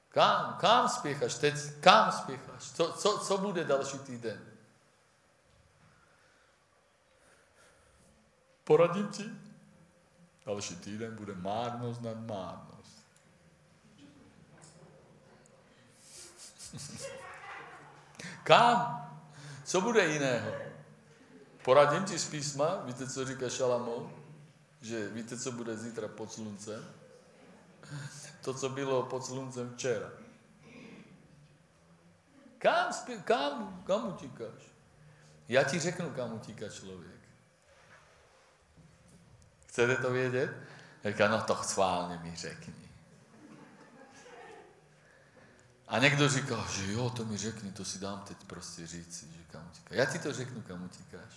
[0.08, 0.54] Kam?
[0.60, 1.34] Kam spěcháš?
[1.34, 2.70] Teď kam spěcháš?
[2.70, 4.46] Co, co, co bude další týden?
[8.64, 9.30] Poradím ti?
[10.46, 12.69] Další týden bude márnost nad márnost.
[18.44, 19.06] Kam?
[19.64, 20.52] Co bude jiného?
[21.64, 24.12] Poradím ti z písma, víte, co říká Šalamón?
[24.80, 26.84] Že víte, co bude zítra pod sluncem?
[28.40, 30.10] To, co bylo pod sluncem včera.
[32.58, 34.62] Kam, spí, kam, kam utíkáš?
[35.48, 37.20] Já ti řeknu, kam utíká člověk.
[39.66, 40.54] Chcete to vědět?
[41.04, 42.89] Říká, no to chválně mi řekni.
[45.90, 49.44] A někdo říká, že jo, to mi řekni, to si dám teď prostě říct, že
[49.50, 49.98] kam utíkáš.
[49.98, 51.34] Já ti to řeknu, kam utíkáš.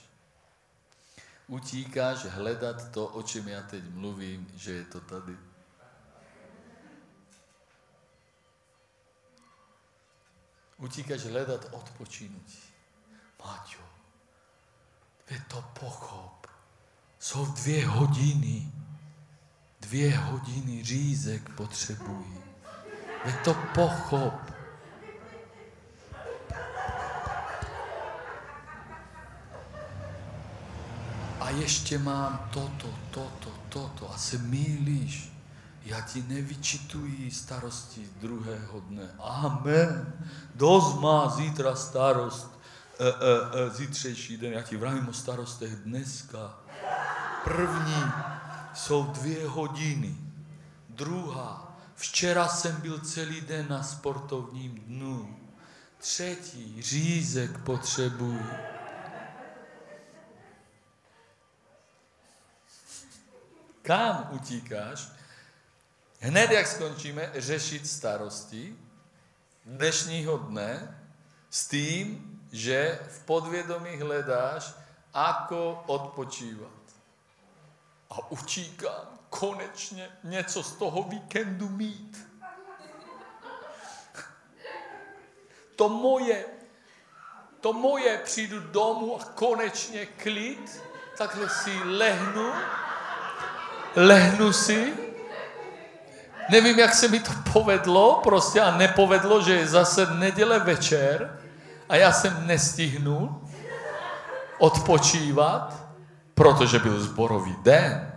[1.48, 5.38] Utíkáš hledat to, o čem já teď mluvím, že je to tady.
[10.78, 12.60] Utíkáš hledat odpočinutí.
[13.46, 13.82] Máťo,
[15.30, 16.48] je to pochop.
[17.20, 18.72] Jsou dvě hodiny.
[19.80, 22.43] Dvě hodiny řízek potřebují.
[23.26, 24.34] Je to pochop.
[31.40, 35.34] A ještě mám toto, toto, toto a se mýlíš.
[35.86, 39.10] Já ti nevyčituji starosti druhého dne.
[39.20, 40.14] Amen.
[40.56, 42.60] Dost má zítra starost,
[43.00, 44.54] e, e, e, zítřejší den.
[44.54, 46.54] Já ti vravím o starostech dneska.
[47.44, 48.04] První
[48.74, 50.16] jsou dvě hodiny.
[50.90, 55.40] Druhá, včera jsem byl celý den na sportovním dnu.
[55.98, 58.46] Třetí, řízek potřebuji.
[63.82, 65.08] Kam utíkáš?
[66.20, 68.76] Hned, jak skončíme, řešit starosti
[69.66, 71.00] dnešního dne
[71.50, 74.74] s tím, že v podvědomí hledáš,
[75.14, 76.72] ako odpočívat.
[78.10, 82.28] A utíkám konečně něco z toho víkendu mít.
[85.76, 86.46] To moje,
[87.62, 90.84] to moje, přijdu domů a konečně klid,
[91.18, 92.52] takhle si lehnu,
[93.96, 94.94] lehnu si,
[96.50, 101.40] nevím, jak se mi to povedlo, prostě a nepovedlo, že je zase neděle večer
[101.90, 103.42] a já jsem nestihnul
[104.58, 105.84] odpočívat,
[106.34, 108.13] protože byl zborový den.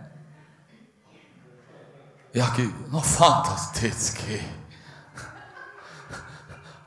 [2.37, 4.41] Jaký, no fantastický.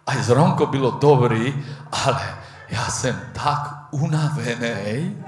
[0.08, 2.38] A zronko bylo dobrý, ale
[2.70, 5.26] já jsem tak unavený.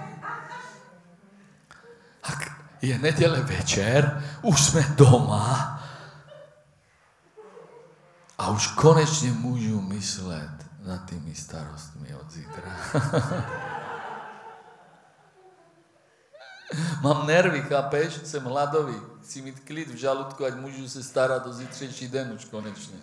[2.23, 2.29] A
[2.81, 5.81] je neděle večer, už jsme doma
[8.37, 12.71] a už konečně můžu myslet nad tými starostmi od zítra.
[17.01, 18.19] Mám nervy, chápeš?
[18.23, 18.95] Jsem hladový.
[19.23, 22.99] Chci mít klid v žaludku, ať můžu se starat o zítřejší den už konečně.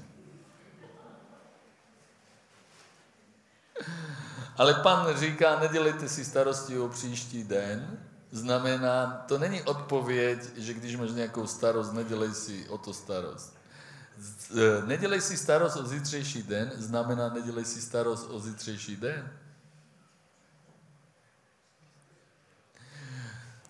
[4.57, 7.99] Ale pan říká, nedělejte si starosti o příští den.
[8.33, 13.57] Znamená, to není odpověď, že když máš nějakou starost, nedělej si o to starost.
[14.51, 19.31] E, nedělej si starost o zítřejší den, znamená, nedělej si starost o zítřejší den.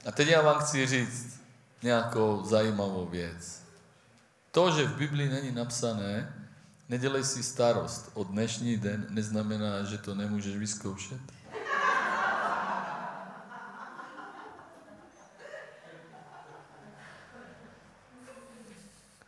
[0.08, 1.40] A teď já vám chci říct
[1.82, 3.62] nějakou zajímavou věc.
[4.50, 6.34] To, že v Biblii není napsané,
[6.88, 11.20] nedělej si starost o dnešní den, neznamená, že to nemůžeš vyzkoušet.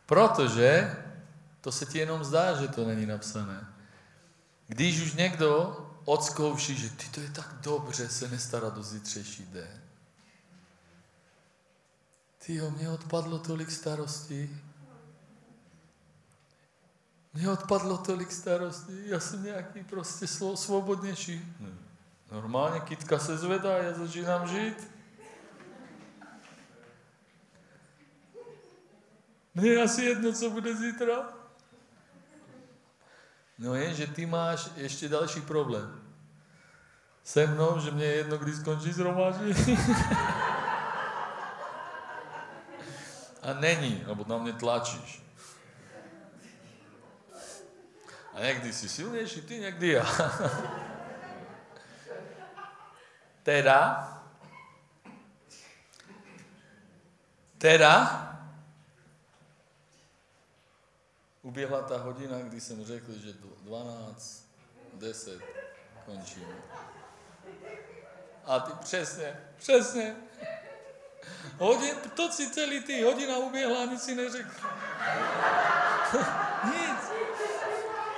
[0.05, 0.95] Protože
[1.61, 3.67] To se ti jenom zdá, že to není napsané.
[4.67, 9.80] Když už někdo odzkouší, že ty to je tak dobře se nestarat do zítřejší den.
[12.45, 14.61] Ty jo, mě odpadlo tolik starostí.
[17.33, 21.55] Mně odpadlo tolik starostí, já jsem nějaký prostě svobodnější.
[22.31, 24.91] Normálně kytka se zvedá, já začínám žít.
[29.55, 31.33] Mně je asi jedno, co bude zítra.
[33.57, 36.01] No je, že ty máš ještě další problém.
[37.23, 39.77] Se mnou, že mě je jedno, kdy skončí zhromáždění.
[43.41, 45.23] A není, lebo na mě tlačíš.
[48.33, 50.05] A někdy si silnější ty, někdy já.
[53.43, 54.07] teda,
[57.57, 58.27] teda,
[61.41, 64.45] uběhla ta hodina, kdy jsem řekl, že 12,
[64.93, 65.41] 10
[66.05, 66.55] končíme.
[68.45, 70.15] A ty přesně, přesně.
[71.57, 74.49] Hodin, to si celý ty, hodina uběhla, nic si neřekl.
[76.63, 77.11] nic.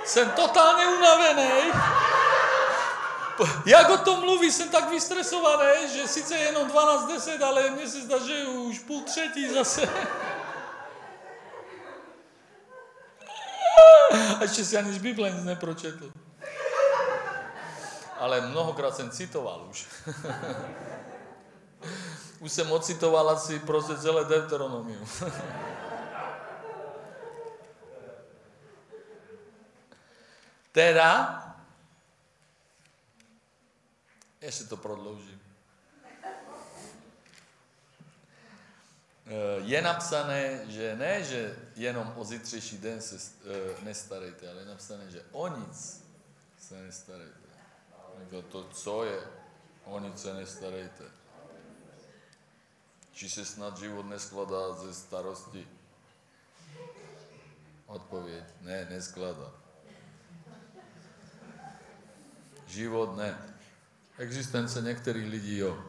[0.04, 1.72] Jsem totálně unavený.
[3.66, 8.18] Jak o tom mluví, jsem tak vystresovaný, že sice jenom 12.10, ale mně se zdá,
[8.18, 9.88] že už půl třetí zase.
[14.38, 16.12] A ještě si ani z Bible nic nepročetl.
[18.18, 19.86] Ale mnohokrát jsem citoval už.
[22.44, 25.08] už jsem ocitoval asi prostě celé Deuteronomium.
[30.72, 31.40] teda,
[34.40, 35.40] ještě to prodloužím.
[39.26, 43.20] Eh, je napsané, že ne, že jenom o zítřejší den se uh,
[43.84, 46.04] nestarejte, ale je napsané, že o nic
[46.58, 47.48] se nestarejte.
[48.48, 49.20] To co je?
[49.84, 51.23] O nic se nestarejte.
[53.14, 55.68] Či se snad život neskladá ze starosti?
[57.86, 59.52] Odpověď, ne, neskladá.
[62.66, 63.38] Život ne.
[64.18, 65.84] Existence některých lidí jo.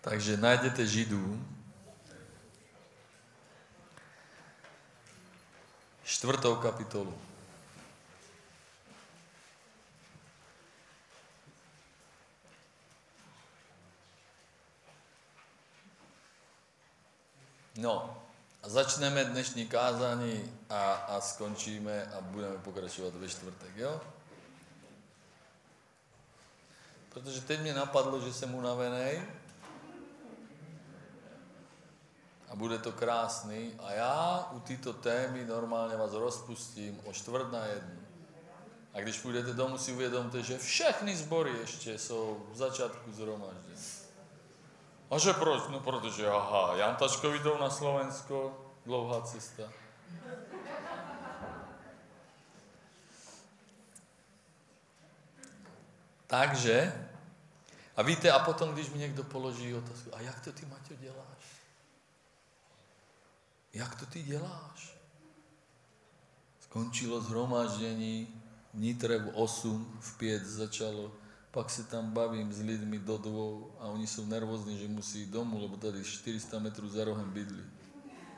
[0.00, 1.46] Takže najdete Židů,
[6.04, 7.25] čtvrtou kapitolu.
[17.76, 18.22] No,
[18.62, 24.00] začneme dnešní kázání a, a skončíme a budeme pokračovat ve čtvrtek, jo?
[27.08, 29.22] Protože teď mě napadlo, že jsem unavený
[32.48, 37.66] a bude to krásný a já u této témy normálně vás rozpustím o čtvrt na
[37.66, 38.00] jednu.
[38.94, 43.95] A když půjdete domů, si uvědomte, že všechny sbory ještě jsou v začátku zhromaždění.
[45.10, 45.62] A že proč?
[45.68, 49.62] No protože, aha, Jan Taškovi jdou na Slovensko, dlouhá cesta.
[56.26, 57.08] Takže,
[57.96, 61.44] a víte, a potom, když mi někdo položí otázku, a jak to ty, Maťo, děláš?
[63.72, 64.96] Jak to ty děláš?
[66.60, 68.42] Skončilo zhromaždění,
[68.74, 71.12] v Nitre v 8, v 5 začalo,
[71.56, 75.30] pak se tam bavím s lidmi do dvou a oni jsou nervózní, že musí jít
[75.30, 77.64] domů, lebo tady 400 metrů za rohem bydlí.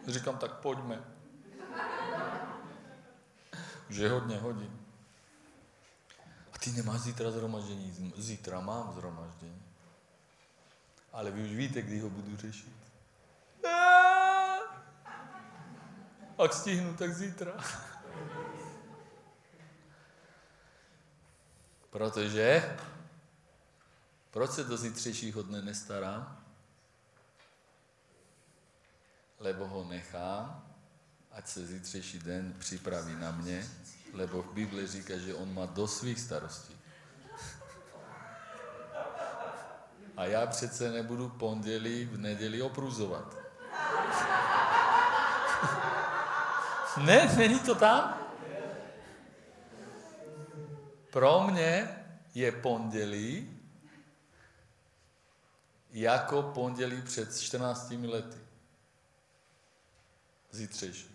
[0.06, 1.04] Říkám, tak pojďme.
[3.90, 4.78] Už je hodně hodin.
[6.52, 8.12] A ty nemáš zítra zhromaždění?
[8.16, 9.62] Zítra mám zhromaždění.
[11.12, 12.72] Ale vy už víte, kdy ho budu řešit.
[16.38, 17.52] Ak stihnu, tak zítra.
[21.90, 22.76] Protože
[24.30, 26.44] proč se do zítřejšího dne nestarám?
[29.38, 30.68] Lebo ho nechám,
[31.32, 33.66] ať se zítřejší den připraví na mě,
[34.12, 36.76] lebo v Bibli říká, že on má do svých starostí.
[40.16, 43.36] A já přece nebudu pondělí v neděli opruzovat.
[46.98, 48.18] Ne, není to tam?
[51.10, 51.88] Pro mě
[52.34, 53.57] je pondělí
[55.92, 58.38] jako pondělí před 14 lety.
[60.50, 61.14] Zítřejší.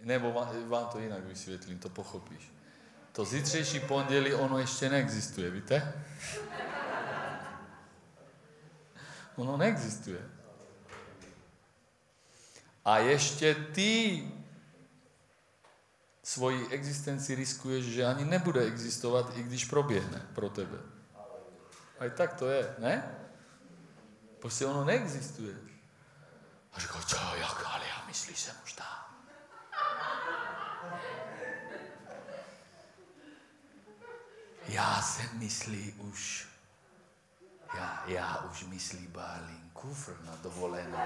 [0.00, 0.32] Nebo
[0.68, 2.52] vám, to jinak vysvětlím, to pochopíš.
[3.12, 5.92] To zítřejší pondělí, ono ještě neexistuje, víte?
[9.36, 10.30] Ono neexistuje.
[12.84, 14.22] A ešte ty
[16.22, 20.93] svoji existencii riskuješ, že ani nebude existovať, i když proběhne pro tebe.
[21.98, 23.18] Aj tak to je, ne?
[24.40, 25.54] Prostě ono neexistuje.
[26.72, 29.04] A říkal, čo, jak, ale já myslíš, jsem už tam.
[34.68, 36.48] Já jsem myslí už,
[37.74, 40.98] já, já už myslí balím kufr na dovolenou.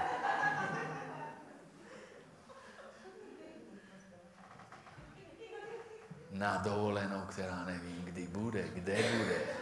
[6.31, 9.58] Na dovolenou, která nevím, kdy bude, kde bude.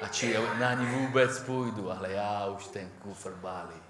[0.00, 3.82] A či na ní vůbec půjdu, ale já už ten kufr balím.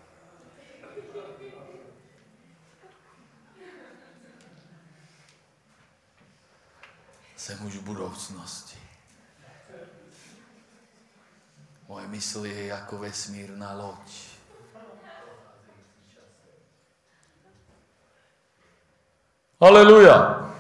[7.37, 8.79] Jsem už v budoucnosti.
[11.89, 14.31] Moje mysl je jako vesmírna loď.
[19.61, 20.51] Aleluja.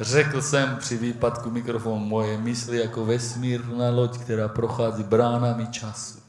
[0.00, 6.20] Řekl jsem při výpadku mikrofonu moje mysli jako vesmírna loď, která prochází bránami času.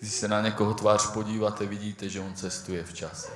[0.00, 3.28] Když se na někoho tvář podíváte, vidíte, že on cestuje v čase.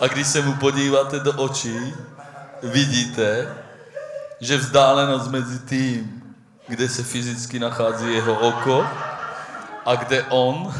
[0.00, 1.94] A když se mu podíváte do očí,
[2.62, 3.54] vidíte,
[4.42, 6.22] že vzdálenost mezi tím,
[6.68, 8.86] kde se fyzicky nachází jeho oko
[9.86, 10.74] a kde on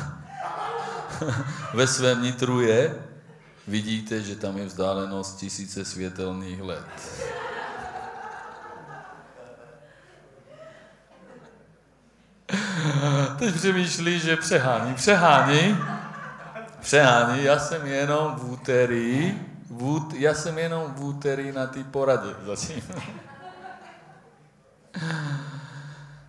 [1.74, 2.94] ve svém nitru je,
[3.68, 6.86] vidíte, že tam je vzdálenost tisíce světelných let.
[13.38, 14.94] Teď přemýšlí, že přehání.
[14.94, 15.78] Přehání.
[16.80, 17.44] Přehání.
[17.44, 19.38] Já jsem jenom v úterý.
[19.70, 22.82] V já jsem jenom v úterý na té poradě zatím.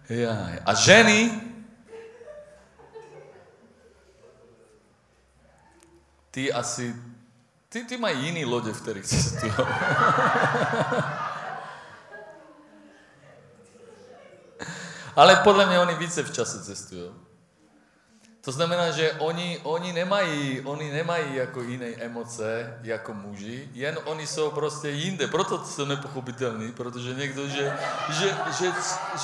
[0.10, 0.60] Jaj.
[0.66, 1.42] A ženy,
[6.32, 6.96] ty asi
[7.74, 9.54] Ty, ty mají jiný lodě, v kterých cestují.
[15.16, 17.12] Ale podle mě oni více v čase cestují.
[18.44, 24.28] To znamená, že oni, oni, nemají, oni nemají jako jiné emoce jako muži, jen oni
[24.28, 25.28] jsou prostě jinde.
[25.28, 27.78] Proto jsou nepochopitelní, protože někdo, že,
[28.20, 28.72] že, že,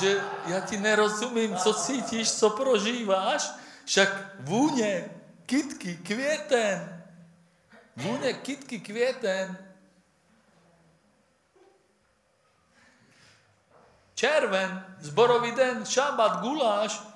[0.00, 3.50] že já ti nerozumím, co cítíš, co prožíváš,
[3.84, 5.04] však vůně,
[5.46, 7.00] kytky, květen,
[7.96, 9.58] Vůně kytky květen.
[14.14, 17.09] Červen, zborový den, šabat, guláš.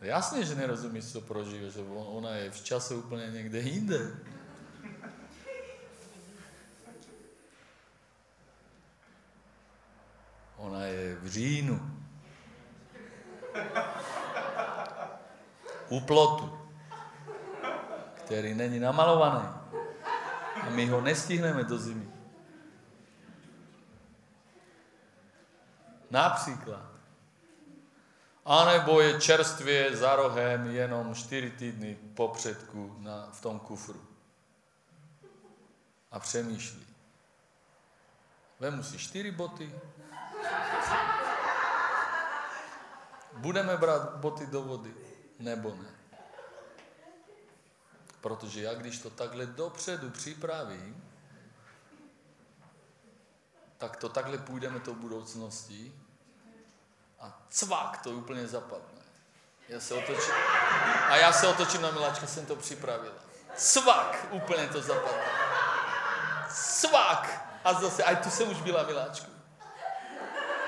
[0.00, 0.06] Aha.
[0.06, 4.10] Jasně, že nerozumíš, co prožíváš, že ona je v čase úplně někde jinde.
[10.56, 11.90] Ona je v říjnu.
[15.88, 16.58] U plotu
[18.28, 19.48] který není namalovaný.
[20.62, 22.08] A my ho nestihneme do zimy.
[26.10, 26.87] Například.
[28.48, 34.06] A nebo je čerstvě za rohem jenom 4 týdny popředku na, v tom kufru.
[36.10, 36.86] A přemýšlí.
[38.60, 39.74] Vemu si čtyři boty.
[43.32, 44.94] Budeme brát boty do vody,
[45.38, 45.88] nebo ne?
[48.20, 51.04] Protože já, když to takhle dopředu připravím,
[53.78, 56.07] tak to takhle půjdeme tou budoucností
[57.20, 59.02] a cvak to úplně zapadne.
[59.68, 60.34] Já se otočím,
[61.08, 63.14] a já se otočím na miláčka, jsem to připravila.
[63.54, 65.22] Cvak, úplně to zapadne.
[66.50, 67.48] Cvak.
[67.64, 69.30] A zase, aj tu jsem už byla miláčku.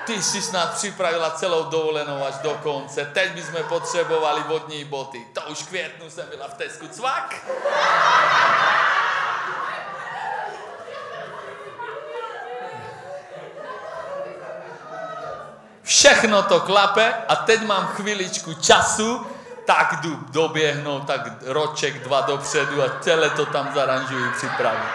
[0.05, 3.05] Ty si snad připravila celou dovolenou až do konce.
[3.05, 5.27] Teď bychom potřebovali vodní boty.
[5.33, 6.87] To už květnu jsem byla v Tesku.
[6.87, 7.45] Cvak!
[15.91, 19.27] Všechno to klape a teď mám chviličku času,
[19.65, 24.89] tak jdu doběhnout, tak roček dva dopředu a celé to tam zaranžuji, připravím.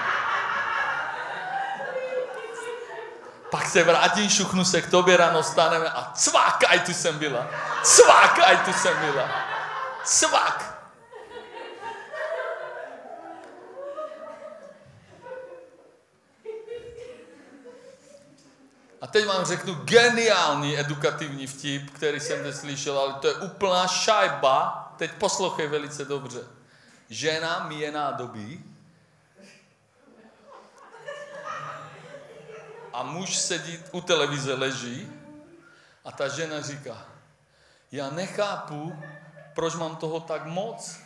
[3.50, 7.46] Pak se vrátím, šuchnu se k tobě, ráno staneme a cvak, aj tu jsem byla.
[7.82, 9.28] Cvak, aj tu jsem byla.
[10.04, 10.75] Cvak.
[19.16, 24.92] Teď vám řeknu geniální edukativní vtip, který jsem zde slyšel, ale to je úplná šajba.
[24.96, 26.40] Teď poslouchej velice dobře.
[27.08, 28.64] Žena míje nádobí
[32.92, 35.08] a muž sedí u televize, leží
[36.04, 36.96] a ta žena říká,
[37.92, 39.02] já nechápu,
[39.54, 41.00] proč mám toho tak moc.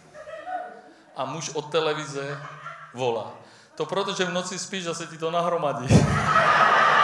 [1.16, 2.42] A muž od televize
[2.94, 3.34] volá.
[3.74, 5.86] To proto, že v noci spíš a se ti to nahromadí.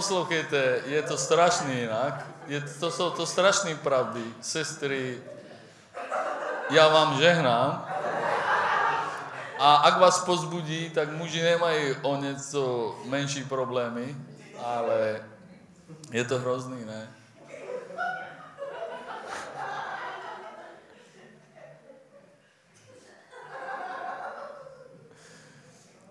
[0.00, 2.26] Poslouchejte, je to strašný jinak.
[2.46, 4.24] Je, to jsou to strašné pravdy.
[4.40, 5.20] Sestry,
[6.70, 7.84] já vám žehnám.
[9.58, 14.16] A ak vás pozbudí, tak muži nemají o něco menší problémy,
[14.64, 15.20] ale
[16.10, 17.08] je to hrozný, ne?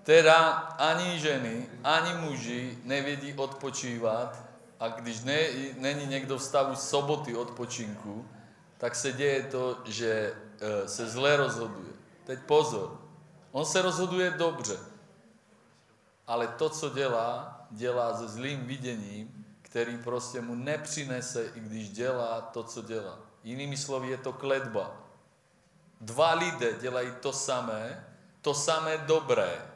[0.09, 4.41] Teda ani ženy, ani muži nevědí odpočívat
[4.79, 5.37] a když ne,
[5.77, 8.25] není někdo v stavu soboty odpočinku,
[8.77, 11.93] tak se děje to, že e, se zle rozhoduje.
[12.25, 12.97] Teď pozor,
[13.51, 14.79] on se rozhoduje dobře,
[16.27, 22.41] ale to, co dělá, dělá se zlým viděním, který prostě mu nepřinese, i když dělá
[22.41, 23.19] to, co dělá.
[23.43, 24.91] Jinými slovy je to kledba.
[26.01, 28.07] Dva lidé dělají to samé,
[28.41, 29.68] to samé dobré,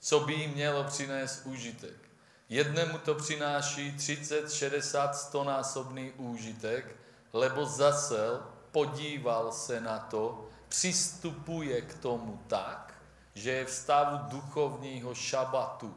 [0.00, 2.08] co by jim mělo přinést úžitek.
[2.48, 6.96] Jednému to přináší 30, 60, 100 násobný úžitek,
[7.32, 12.94] lebo zasel, podíval se na to, přistupuje k tomu tak,
[13.34, 15.94] že je v stavu duchovního šabatu.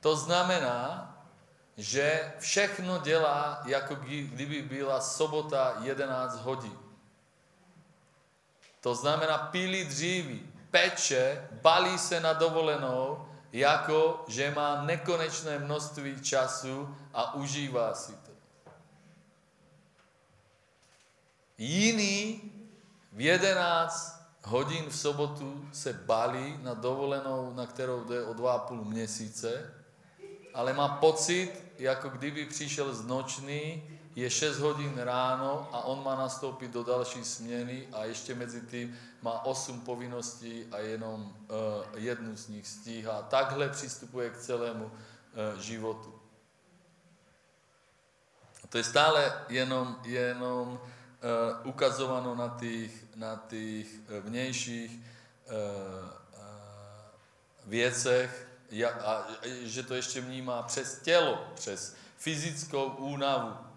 [0.00, 1.08] To znamená,
[1.76, 6.81] že všechno dělá, jako kdyby byla sobota 11 hodin.
[8.82, 16.96] To znamená, píli dříví, peče, balí se na dovolenou, jako že má nekonečné množství času
[17.14, 18.32] a užívá si to.
[21.58, 22.42] Jiný
[23.12, 29.74] v 11 hodin v sobotu se balí na dovolenou, na kterou jde o 2,5 měsíce,
[30.54, 36.16] ale má pocit, jako kdyby přišel z nočný je 6 hodín ráno a on má
[36.16, 41.58] nastoupit do další směny a ještě mezi tím má 8 povinností a jenom uh,
[41.94, 43.22] jednu z nich stíhá.
[43.22, 46.20] Takhle přistupuje k celému uh, životu.
[48.64, 50.78] A to je stále jenom, jenom uh,
[51.68, 53.86] ukazováno na těch, na těch
[54.20, 55.00] vnějších uh,
[55.52, 56.46] uh,
[57.66, 59.26] věcech, ja, a,
[59.62, 63.71] že to ještě vnímá přes tělo, přes fyzickou únavu,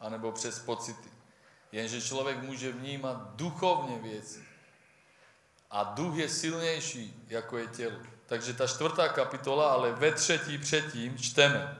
[0.00, 1.08] anebo přes pocity.
[1.72, 4.44] Jenže člověk může vnímat duchovně věci.
[5.70, 7.98] A duch je silnější, jako je tělo.
[8.26, 11.78] Takže ta čtvrtá kapitola, ale ve třetí předtím čteme.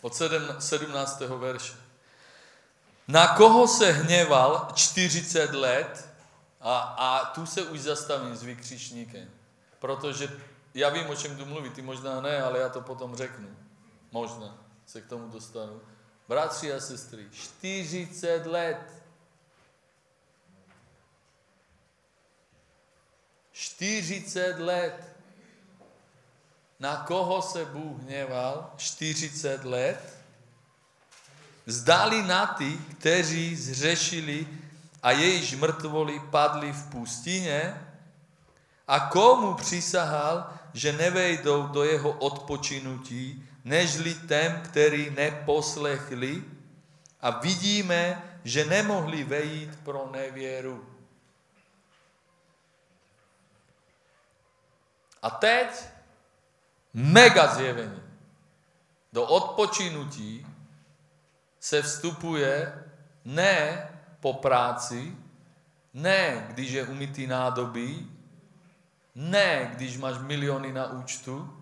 [0.00, 0.14] Od
[0.58, 1.20] 17.
[1.20, 1.74] verše.
[3.08, 6.12] Na koho se hněval 40 let,
[6.62, 9.30] a, a tu se už zastavím s vykřičníkem,
[9.78, 10.40] protože
[10.74, 13.48] já vím, o čem tu mluví, ty možná ne, ale já to potom řeknu.
[14.12, 15.80] Možná se k tomu dostanu.
[16.32, 19.02] Bratři a sestry, 40 let.
[23.52, 25.16] 40 let.
[26.80, 30.18] Na koho se Bůh hněval 40 let?
[31.66, 34.48] Zdali na ty, kteří zřešili
[35.02, 37.86] a jejíž mrtvoli padli v pustině?
[38.88, 46.44] A komu přisahal, že nevejdou do jeho odpočinutí, nežli těm, který neposlechli
[47.20, 50.86] a vidíme, že nemohli vejít pro nevěru.
[55.22, 55.84] A teď
[56.94, 58.02] mega zjevení.
[59.12, 60.46] Do odpočinutí
[61.60, 62.84] se vstupuje
[63.24, 63.88] ne
[64.20, 65.16] po práci,
[65.94, 68.18] ne když je umytý nádobí,
[69.14, 71.61] ne když máš miliony na účtu,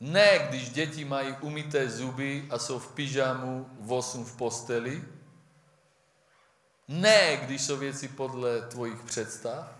[0.00, 5.04] Ne, když děti mají umité zuby a jsou v pyžamu, v 8 v posteli.
[6.88, 9.72] Ne, když jsou věci podle tvojich představ,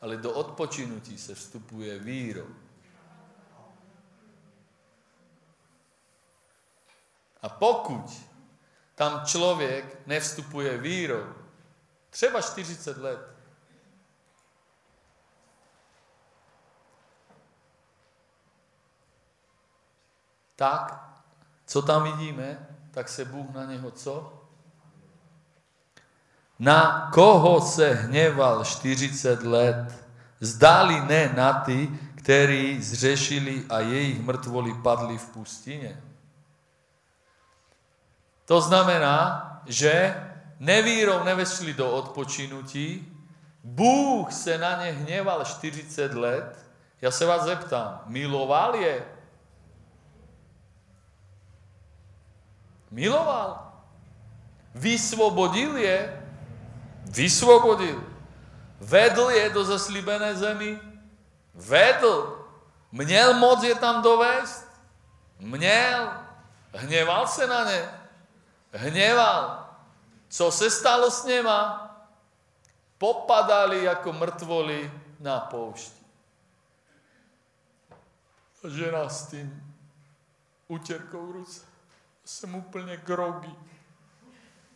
[0.00, 2.48] ale do odpočinutí se vstupuje vírou.
[7.42, 8.10] A pokud
[8.94, 11.34] tam člověk nevstupuje vírou,
[12.10, 13.31] třeba 40 let,
[20.62, 21.10] tak,
[21.66, 24.42] co tam vidíme, tak se Bůh na něho co?
[26.58, 30.06] Na koho se hněval 40 let?
[30.40, 36.02] Zdáli ne na ty, kteří zřešili a jejich mrtvoli padli v pustině.
[38.44, 40.14] To znamená, že
[40.58, 43.18] nevírou nevešli do odpočinutí,
[43.64, 46.66] Bůh se na ně hněval 40 let.
[47.00, 49.11] Já se vás zeptám, miloval je?
[52.92, 53.72] Miloval.
[54.74, 56.28] Vysvobodil je?
[57.04, 58.04] Vysvobodil.
[58.80, 60.80] Vedl je do zaslíbené zemi?
[61.54, 62.46] Vedl.
[62.92, 64.68] Měl moc je tam dovést?
[65.38, 66.12] Měl.
[66.72, 67.88] Hněval se na ně?
[68.72, 69.68] Hněval.
[70.28, 71.88] Co se stalo s něma?
[72.98, 76.02] Popadali jako mrtvoli na poušti.
[78.68, 79.76] Žena s tím
[80.68, 81.71] utěrkou v ruce.
[82.32, 83.54] Jsem úplně grogy.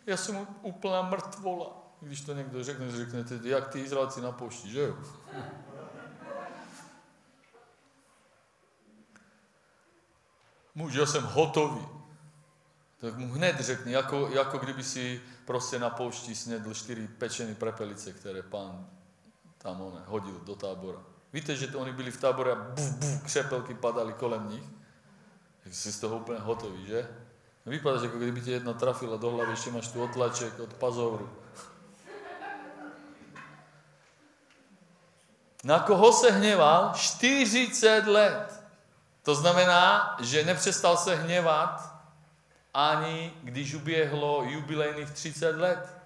[0.07, 1.67] Já jsem úplná mrtvola.
[2.01, 4.99] Když to někdo řekne, řeknete, jak ty Izraelci na poušti, že jo?
[10.75, 11.89] Muž, já jsem hotový.
[13.01, 18.13] Tak mu hned řekni, jako, jako kdyby si prostě na poušti snědl čtyři pečené prepelice,
[18.13, 18.87] které pán
[19.59, 21.03] tam on hodil do tábora.
[21.33, 24.65] Víte, že to oni byli v tábore a buf, buf, křepelky padaly kolem nich?
[25.65, 27.26] Tak si z toho úplně hotový, že?
[27.67, 31.27] Vypadá, že ako kdyby ti jedna trafila do hlavy, ešte máš tu otlaček od pazovru.
[35.67, 36.95] Na koho se hněval?
[36.95, 38.63] 40 let.
[39.23, 41.97] To znamená, že nepřestal se hněvat
[42.75, 45.97] ani když uběhlo jubilejných 30 let.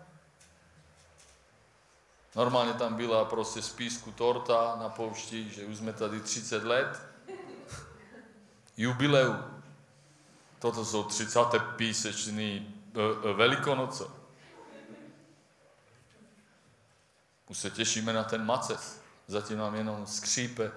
[2.37, 7.03] Normálně tam byla prostě z písku torta na poušti, že už jsme tady 30 let.
[8.77, 9.60] Jubileu.
[10.61, 11.41] Toto jsou 30.
[11.77, 14.05] písečný e, e, Velikonoce.
[17.49, 19.01] Už se těšíme na ten maces.
[19.27, 20.73] Zatím nám jenom skřípe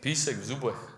[0.00, 0.96] písek v zubech.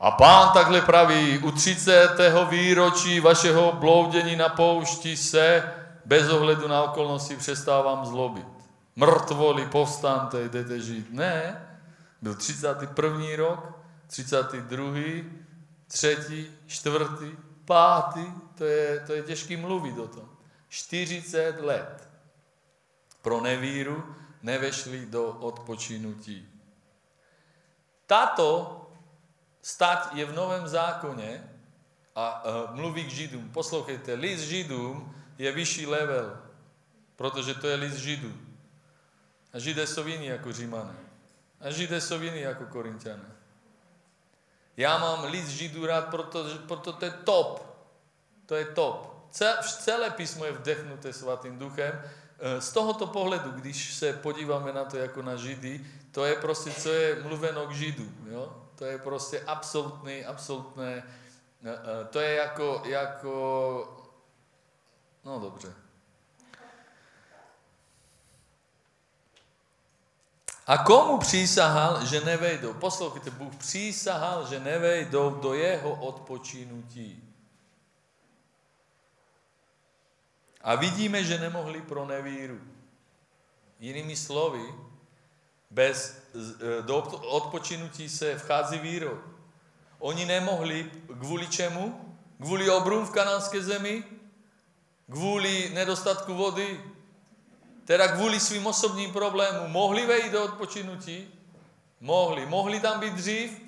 [0.00, 2.08] A pán takhle praví, u 30.
[2.48, 8.53] výročí vašeho bloudění na poušti se bez ohledu na okolnosti přestávám zlobit.
[8.96, 11.12] Mrtvoli, povstante, jdete žít.
[11.12, 11.66] Ne,
[12.22, 13.36] byl 31.
[13.36, 15.24] rok, 32.,
[15.86, 17.04] 3., 4.,
[17.64, 20.28] 5., to je, to je těžký mluvit o tom.
[20.68, 22.08] 40 let
[23.22, 26.48] pro nevíru nevešli do odpočinutí.
[28.06, 28.80] Tato
[29.62, 31.50] stať je v Novém zákoně
[32.14, 33.50] a uh, mluví k Židům.
[33.50, 36.38] Poslouchejte, list Židům je vyšší level,
[37.16, 38.32] protože to je list Židů.
[39.54, 40.96] A Židé jsou jiní jako Římané.
[41.60, 43.34] A Židé jsou jiní jako Korintiané.
[44.76, 47.76] Já mám list Židů rád, protože, proto to je top.
[48.46, 49.14] To je top.
[49.78, 52.02] Celé písmo je vdechnuté svatým duchem.
[52.38, 56.70] E, z tohoto pohledu, když se podíváme na to jako na Židy, to je prostě,
[56.70, 58.12] co je mluveno k Židu.
[58.30, 58.62] Jo?
[58.74, 61.02] To je prostě absolutný, absolutné,
[61.64, 64.06] e, e, to je jako, jako,
[65.24, 65.83] no dobře.
[70.66, 72.74] A komu přísahal, že nevejdou?
[72.74, 77.22] Poslouchejte, Bůh přísahal, že nevejdou do jeho odpočinutí.
[80.60, 82.60] A vidíme, že nemohli pro nevíru.
[83.80, 84.74] Jinými slovy,
[85.70, 86.22] bez,
[86.78, 86.96] e, do
[87.28, 89.20] odpočinutí se vchází vírou.
[89.98, 90.90] Oni nemohli
[91.20, 92.16] kvůli čemu?
[92.40, 94.04] Kvůli obrům v kanánské zemi?
[95.10, 96.93] Kvůli nedostatku vody?
[97.84, 99.70] Teda kvůli svým osobním problémům.
[99.70, 101.28] Mohli vejít do odpočinutí?
[102.00, 102.46] Mohli.
[102.46, 103.60] Mohli tam být dřív?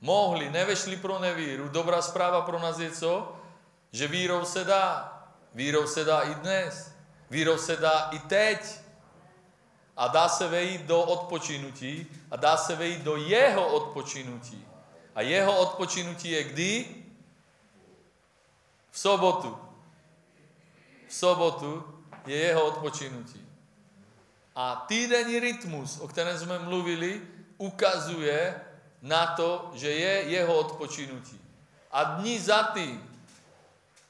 [0.00, 0.50] Mohli.
[0.50, 1.68] Nevešli pro nevíru.
[1.68, 3.36] Dobrá zpráva pro nás je co?
[3.92, 5.14] Že vírou se dá.
[5.54, 6.92] Vírou se dá i dnes.
[7.30, 8.80] Vírou se dá i teď.
[9.96, 14.66] A dá se vejít do odpočinutí a dá se vejít do jeho odpočinutí.
[15.14, 16.86] A jeho odpočinutí je kdy?
[18.90, 19.58] V sobotu.
[21.08, 21.97] V sobotu
[22.28, 23.46] je jeho odpočinutí.
[24.56, 27.22] A týdenní rytmus, o kterém jsme mluvili,
[27.58, 28.54] ukazuje
[29.02, 31.40] na to, že je jeho odpočinutí.
[31.92, 33.20] A dní za tým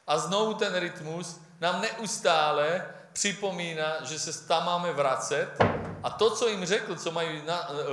[0.07, 5.49] a znovu ten rytmus nám neustále připomíná, že se tam máme vracet
[6.03, 7.43] A to, co jim řekl, co mají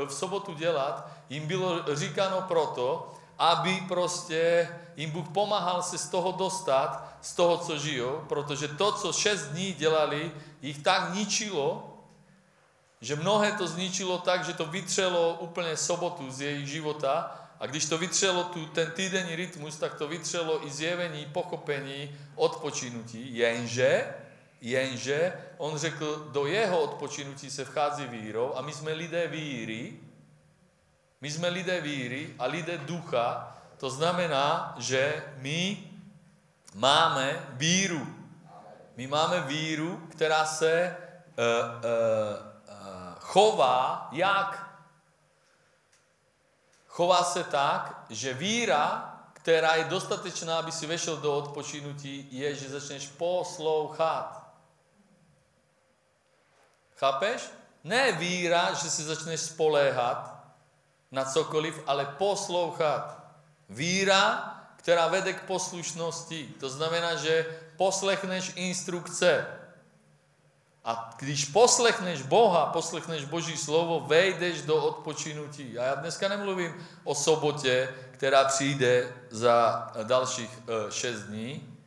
[0.07, 6.31] v sobotu dělat, jim bylo říkáno proto, aby prostě jim Bůh pomáhal se z toho
[6.31, 10.31] dostat, z toho, co žijou, protože to, co šest dní dělali,
[10.61, 11.95] jich tak ničilo,
[13.01, 17.41] že mnohé to zničilo tak, že to vytřelo úplně sobotu z jejich života.
[17.59, 23.37] A když to vytřelo tu, ten týdenní rytmus, tak to vytřelo i zjevení, pochopení, odpočinutí,
[23.37, 24.13] jenže,
[24.61, 29.93] jenže on řekl, do jeho odpočinutí se vchází vírou a my jsme lidé víry,
[31.21, 35.91] my jsme lidé víry a lidé ducha, to znamená, že my
[36.75, 38.07] máme víru.
[38.95, 40.97] My máme víru, která se
[41.37, 41.87] uh, uh,
[42.69, 44.77] uh, chová jak?
[46.87, 52.69] Chová se tak, že víra, která je dostatečná, aby si vešel do odpočinutí, je, že
[52.69, 54.45] začneš poslouchat.
[56.95, 57.51] Chápeš?
[57.83, 60.35] Ne víra, že si začneš spoléhat
[61.11, 63.24] na cokoliv, ale poslouchat.
[63.69, 66.53] Víra, která vede k poslušnosti.
[66.59, 67.45] To znamená, že
[67.77, 69.47] poslechneš instrukce.
[70.85, 75.79] A když poslechneš Boha, poslechneš Boží slovo, vejdeš do odpočinutí.
[75.79, 81.77] A já dneska nemluvím o sobotě, která přijde za dalších uh, šest dní,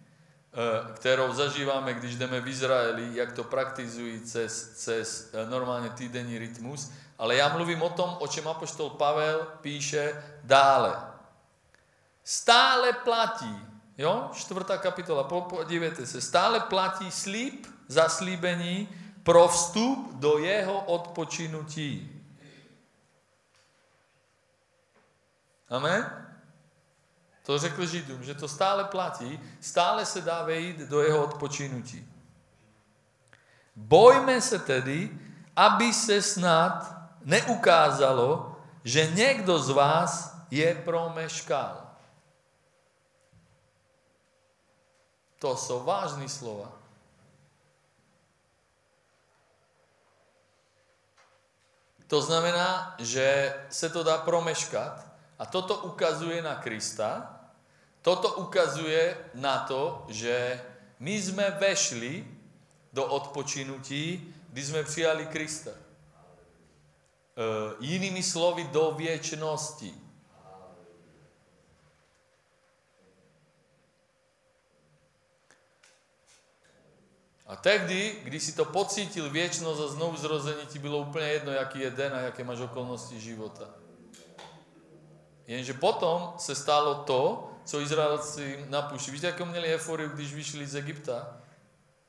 [0.87, 6.39] uh, kterou zažíváme, když jdeme v Izraeli, jak to praktizují cez, cez uh, normálně týdenní
[6.39, 6.91] rytmus.
[7.19, 11.08] Ale já mluvím o tom, o čem apoštol Pavel píše dále.
[12.29, 13.57] Stále platí,
[13.99, 18.89] jo, čtvrtá kapitola, podívejte se, stále platí slíp, zaslíbení
[19.23, 22.23] pro vstup do jeho odpočinutí.
[25.71, 26.29] Amen?
[27.43, 32.13] To řekl Židům, že to stále platí, stále se dá vejít do jeho odpočinutí.
[33.77, 35.19] Bojme se tedy,
[35.57, 41.88] aby se snad neukázalo, že někdo z vás je promeškal.
[45.39, 46.73] To jsou vážné slova.
[52.07, 55.07] To znamená, že se to dá promeškat
[55.39, 57.41] a toto ukazuje na Krista,
[58.03, 60.65] toto ukazuje na to, že
[60.99, 62.27] my jsme vešli
[62.93, 65.71] do odpočinutí, kdy jsme přijali Krista.
[65.71, 65.77] E,
[67.81, 69.95] jinými slovy, do věčnosti.
[77.49, 81.81] A tehdy, když si to pocítil věčnost a znovu zrození, ti bylo úplně jedno, jaký
[81.81, 83.65] je den a jaké máš okolnosti života.
[85.47, 89.15] Jenže potom se stalo to, co Izraelci napušili.
[89.15, 91.37] Víte, jakou měli euforiu, když vyšli z Egypta?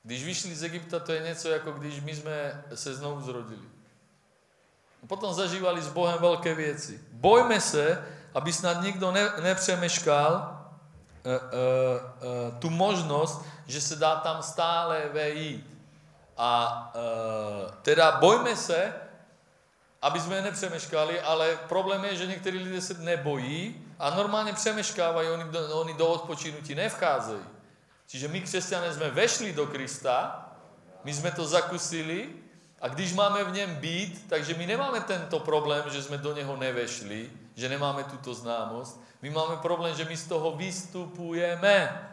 [0.04, 3.68] Když vyšli z Egypta, to je něco jako když my jsme se znovu zrodili.
[5.08, 7.00] Potom zažívali s Bohem velké věci.
[7.12, 10.59] Bojme se, aby snad nikdo ne, nepřemeškal
[11.26, 15.68] uh, uh, uh, tu možnost, že se dá tam stále vejít.
[16.38, 18.94] A uh, teda bojme se,
[20.02, 25.44] aby jsme nepřemeškali, ale problém je, že někteří lidé se nebojí a normálně přemeškávají, oni
[25.72, 27.44] oni do odpočinutí nevcházejí.
[28.08, 30.50] Čiže my, křesťané, jsme vešli do Krista,
[31.04, 32.30] my jsme to zakusili
[32.82, 36.58] a když máme v něm být, takže my nemáme tento problém, že jsme do něho
[36.58, 39.02] nevešli, že nemáme tuto známost.
[39.22, 42.06] My máme problém, že my z toho vystupujeme.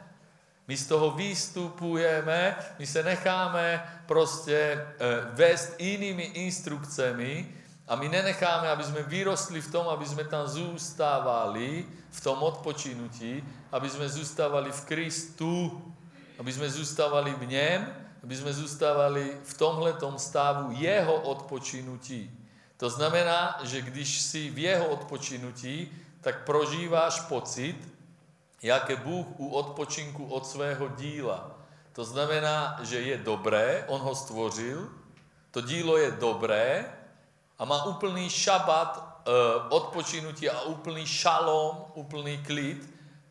[0.69, 4.85] My z toho vystupujeme, my se necháme prostě e,
[5.33, 7.55] vést jinými instrukcemi
[7.89, 13.45] a my nenecháme, aby jsme vyrostli v tom, aby jsme tam zůstávali v tom odpočinutí,
[13.73, 15.83] aby jsme zůstávali v Kristu,
[16.39, 22.31] aby jsme zůstávali v něm, aby jsme zůstávali v tomhletom stavu jeho odpočinutí.
[22.77, 25.93] To znamená, že když si v jeho odpočinutí,
[26.27, 27.79] tak prožíváš pocit,
[28.63, 31.51] jak je Bůh u odpočinku od svého díla.
[31.93, 34.91] To znamená, že je dobré, on ho stvořil,
[35.51, 36.85] to dílo je dobré
[37.59, 39.31] a má úplný šabat e,
[39.71, 42.83] odpočinutí a úplný šalom, úplný klid.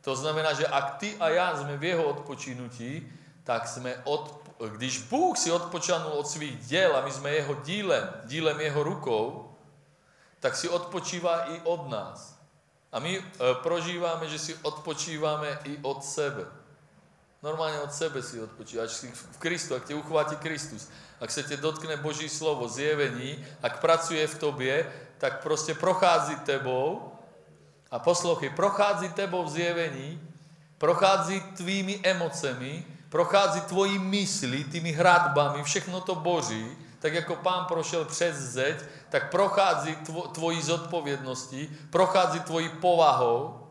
[0.01, 3.11] To znamená, že ak ty a já jsme v jeho odpočinutí,
[3.43, 4.39] tak jsme od,
[4.71, 9.51] když Bůh si odpočanul od svých děl a my jsme jeho dílem, dílem jeho rukou,
[10.39, 12.34] tak si odpočívá i od nás.
[12.95, 13.23] A my e,
[13.59, 16.47] prožíváme, že si odpočíváme i od sebe.
[17.43, 20.87] Normálně od sebe si odpočíváš si v Kristu, ak tě uchvátí Kristus,
[21.19, 27.11] ak se tě dotkne Boží slovo, zjevení, ak pracuje v tobě, tak prostě prochází tebou.
[27.91, 30.21] A poslouchej, prochází tebou v zjevení,
[30.77, 38.05] prochází tvými emocemi, prochází tvojí mysli, tými hradbami, všechno to Boží, tak jako pán prošel
[38.05, 38.75] přes zeď,
[39.09, 43.61] tak prochází tvo, tvojí zodpovědností, prochází tvojí povahou,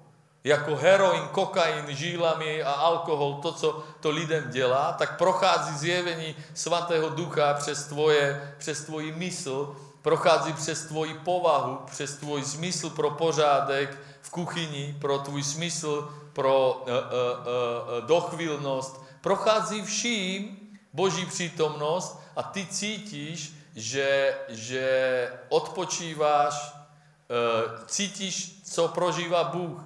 [0.45, 7.09] jako heroin, kokain, žílami a alkohol, to, co to lidem dělá, tak prochází zjevení svatého
[7.09, 13.99] ducha přes, tvoje, přes tvoji mysl, prochází přes tvoji povahu, přes tvoj zmysl pro pořádek
[14.23, 20.64] v kuchyni, pro tvůj smysl pro uh, uh, uh, dochvíľnosť, prochází vším
[20.95, 29.83] Boží přítomnost a ty cítíš, že, že odpočíváš, uh, cítíš, co prožívá Bůh.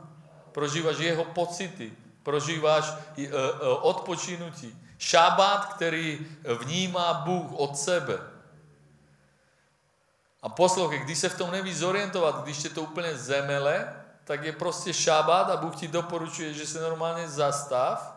[0.52, 1.92] Prožíváš jeho pocity,
[2.22, 3.30] prožíváš uh, uh,
[3.82, 4.78] odpočinutí.
[4.98, 6.26] Šabát, který
[6.58, 8.18] vnímá Bůh od sebe.
[10.42, 13.94] A poslouchej, když se v tom nevíš zorientovat, když tě to úplně zemele,
[14.24, 18.16] tak je prostě šabát a Bůh ti doporučuje, že se normálně zastav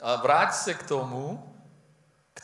[0.00, 1.53] a vráť se k tomu,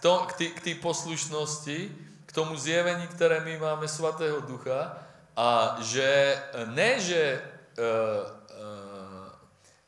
[0.00, 1.96] k, to, k té poslušnosti,
[2.26, 4.98] k tomu zjevení, které my máme svatého ducha
[5.36, 7.42] a že ne, že
[7.78, 8.30] uh,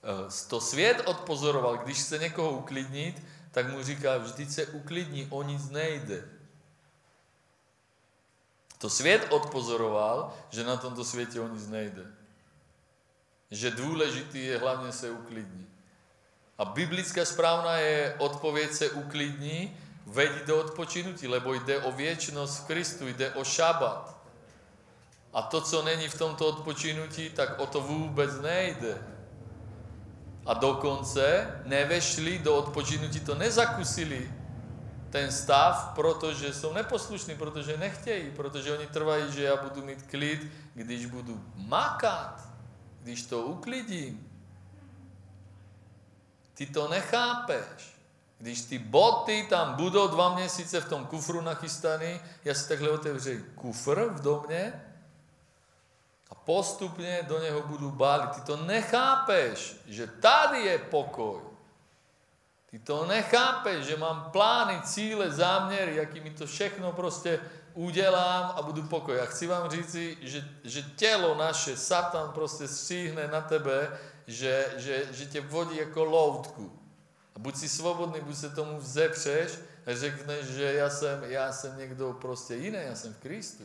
[0.03, 5.43] uh, to svět odpozoroval, když chce někoho uklidnit, tak mu říká, vždyť se uklidní, o
[5.43, 6.25] nic nejde.
[8.79, 12.07] To svět odpozoroval, že na tomto světě o nic nejde.
[13.51, 15.69] Že důležitý je hlavně se uklidnit.
[16.59, 19.77] A biblická správna je odpověď se uklidní,
[20.07, 24.17] veď do odpočinutí, lebo jde o věčnost v Kristu, jde o šabat.
[25.33, 29.07] A to, co není v tomto odpočinutí, tak o to vůbec nejde.
[30.47, 34.31] A dokonce nevešli do odpočinutí, to nezakusili
[35.11, 40.53] ten stav, protože jsou neposlušní, protože nechtějí, protože oni trvají, že já budu mít klid,
[40.75, 42.49] když budu makat,
[43.03, 44.29] když to uklidím.
[46.55, 47.92] Ty to nechápeš.
[48.43, 53.31] Když ty boty tam budou dva měsíce v tom kufru nachystaný, já si takhle otevřu
[53.55, 54.83] kufr v domě
[56.31, 58.31] a postupně do něho budu bálit.
[58.31, 61.41] Ty to nechápeš, že tady je pokoj.
[62.67, 67.41] Ty to nechápeš, že mám plány, cíle, záměry, jaký mi to všechno prostě
[67.75, 69.21] udělám a budu pokoj.
[69.21, 75.07] A chci vám říci, že, že tělo naše, Satan prostě stříhne na tebe, že, že,
[75.11, 76.82] že tě vodí jako loutku.
[77.37, 79.53] A buď si svobodný, buď se tomu vzepřeš
[79.87, 83.65] řekneš, že já jsem, já jsem někdo prostě jiný, já jsem v Kristu.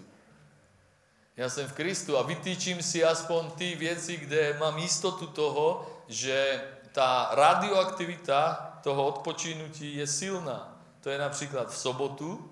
[1.38, 6.64] Já jsem v Kristu a vytýčím si aspoň ty věci, kde mám jistotu toho, že
[6.92, 8.54] ta radioaktivita
[8.84, 10.82] toho odpočinutí je silná.
[11.02, 12.52] To je například v sobotu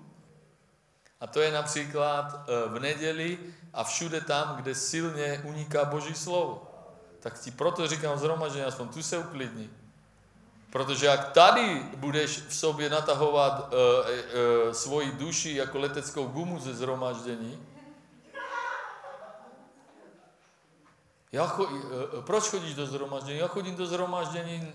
[1.20, 3.38] a to je například e, v neděli
[3.72, 6.70] a všude tam, kde silně uniká Boží slovo.
[7.20, 9.70] Tak ti proto říkám zhromaždění, aspoň tu se uklidni.
[10.76, 13.76] Protože jak tady budeš v sobě natahovat e,
[14.68, 17.66] e, svoji duši jako leteckou gumu ze zhromaždění,
[21.32, 21.68] Já cho,
[22.20, 23.38] proč chodíš do zhromaždění?
[23.38, 24.72] Já chodím do zhromaždění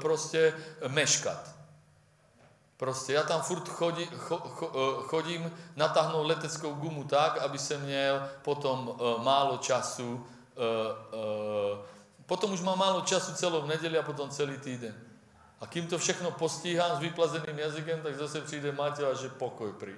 [0.00, 0.54] prostě
[0.88, 1.54] meškat.
[2.76, 4.66] Prostě já tam furt chodí, cho, cho,
[5.06, 10.26] chodím, natáhnout leteckou gumu tak, aby jsem měl potom málo času,
[12.26, 15.13] potom už mám málo času celou neděli a potom celý týden.
[15.64, 19.72] A kým to všechno postíhám s vyplazeným jazykem, tak zase přijde Maťo a že pokoj
[19.72, 19.96] prý.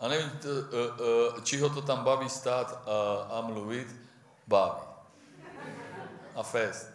[0.00, 0.50] A nevím, uh,
[1.32, 3.88] uh, či ho to tam baví stát uh, a mluvit,
[4.46, 4.84] baví.
[6.34, 6.90] A fest.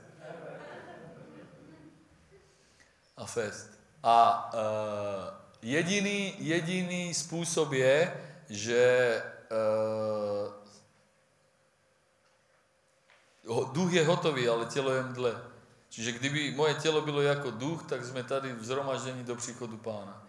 [3.18, 3.70] A fest.
[4.04, 4.60] A uh,
[5.62, 8.14] jediný, jediný způsob je,
[8.50, 9.24] že
[13.74, 15.42] duch je hotový, ale tělo je mdle.
[15.90, 20.24] Čiže kdyby moje tělo bylo jako duch, tak jsme tady v zhromaždění do příchodu pána.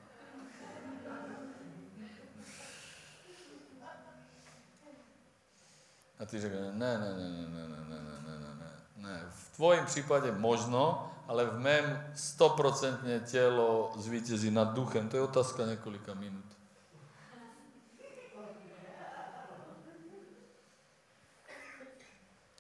[6.20, 9.22] A ty řekne, ne, ne, ne, ne, ne, ne, ne, ne, ne, ne, ne.
[9.30, 15.08] V tvojím případě možno, ale v mém stoprocentně tělo zvítězí nad duchem.
[15.08, 16.59] To je otázka několika minut.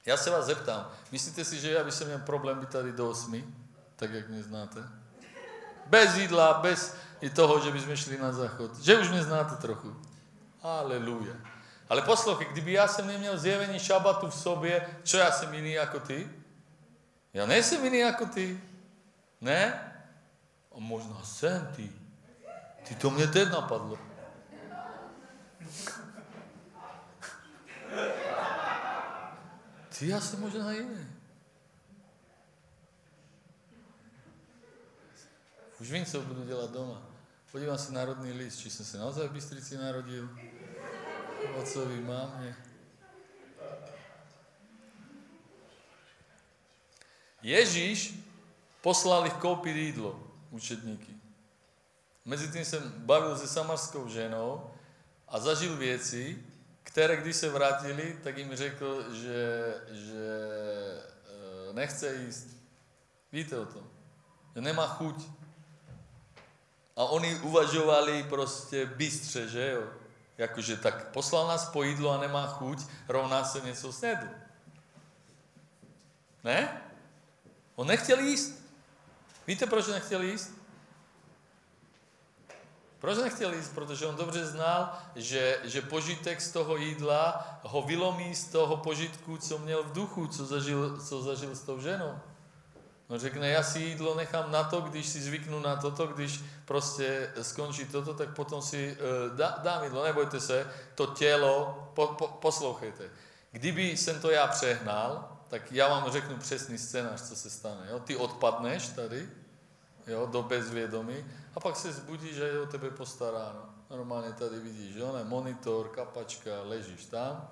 [0.06, 3.44] Já se vás zeptám, myslíte si, že já bych měl problém být tady do osmi,
[3.96, 4.88] tak jak mě znáte?
[5.86, 8.78] Bez jídla, bez i toho, že bychom šli na záchod.
[8.78, 9.96] Že už mě znáte trochu.
[10.62, 11.34] Aleluja.
[11.88, 16.00] Ale poslouchej, kdyby já jsem neměl zjevení šabatu v sobě, čo já jsem jiný jako
[16.00, 16.30] ty?
[17.34, 18.60] Já nejsem jiný jako ty.
[19.40, 19.92] Ne?
[20.72, 21.92] A možná jsem ty.
[22.88, 23.98] Ty to mě teď napadlo.
[30.00, 31.06] Ty jsem možná jiný.
[35.80, 37.02] Už vím, co budu dělat doma.
[37.52, 40.28] Podívám se na rodný list, či jsem se naozaj v Bystrici narodil.
[41.56, 42.56] Otcovi, mámě.
[47.42, 48.14] Ježíš
[48.80, 51.12] poslal ich koupiť jídlo, učedníky.
[52.24, 54.74] Medzi tým jsem bavil se samarskou ženou
[55.28, 56.44] a zažil věci,
[56.82, 60.44] které když se vrátili, tak jim řekl, že, že
[61.70, 62.46] e, nechce jíst.
[63.32, 63.90] Víte o tom?
[64.54, 65.28] Že nemá chuť.
[66.96, 69.82] A oni uvažovali prostě bystře, že jo?
[70.38, 72.78] Jakože tak poslal nás po jídlo a nemá chuť,
[73.08, 74.26] rovná se něco snědl.
[76.44, 76.82] Ne?
[77.76, 78.62] On nechtěl jíst.
[79.46, 80.59] Víte, proč nechtěl jíst?
[83.00, 83.74] Proč nechtěl jíst?
[83.74, 89.36] Protože on dobře znal, že, že požitek z toho jídla ho vylomí z toho požitku,
[89.36, 92.18] co měl v duchu, co zažil, co zažil s tou ženou.
[93.08, 97.32] On řekne, já si jídlo nechám na to, když si zvyknu na toto, když prostě
[97.42, 100.04] skončí toto, tak potom si uh, dá, dám jídlo.
[100.04, 103.04] Nebojte se, to tělo, po, po, poslouchejte.
[103.52, 107.86] Kdyby jsem to já přehnal, tak já vám řeknu přesný scénář, co se stane.
[107.90, 107.98] Jo?
[107.98, 109.28] Ty odpadneš tady,
[110.10, 111.24] jo, do bezvědomí
[111.56, 113.64] a pak se zbudíš a je o tebe postaráno.
[113.90, 117.48] Normálně tady vidíš, jo, ne, monitor, kapačka, ležíš tam.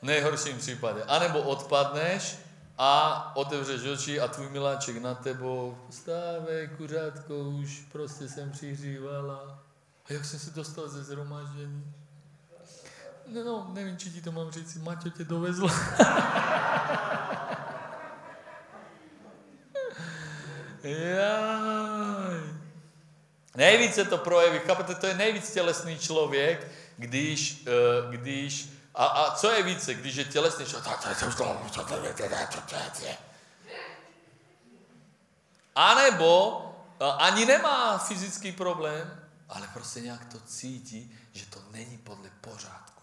[0.00, 1.02] V nejhorším případě.
[1.02, 2.38] A nebo odpadneš
[2.78, 9.58] a otevřeš oči a tvůj miláček na tebou, stávej, kuřátko, už prostě jsem přihřívala.
[10.08, 11.94] A jak jsem se dostal ze zhromaždění?
[13.26, 15.68] No, no, nevím, či ti to mám říct, Maťo tě dovezl.
[20.82, 22.40] Jaj.
[23.54, 29.50] Nejvíce to projeví, chápete, to je nejvíc tělesný člověk, když, uh, když a, a co
[29.50, 30.88] je více, když je tělesný člověk?
[35.74, 36.58] A nebo
[37.00, 43.02] uh, ani nemá fyzický problém, ale prostě nějak to cítí, že to není podle pořádku.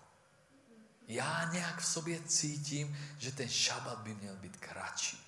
[1.08, 5.26] Já nějak v sobě cítím, že ten šabat by měl být kratší.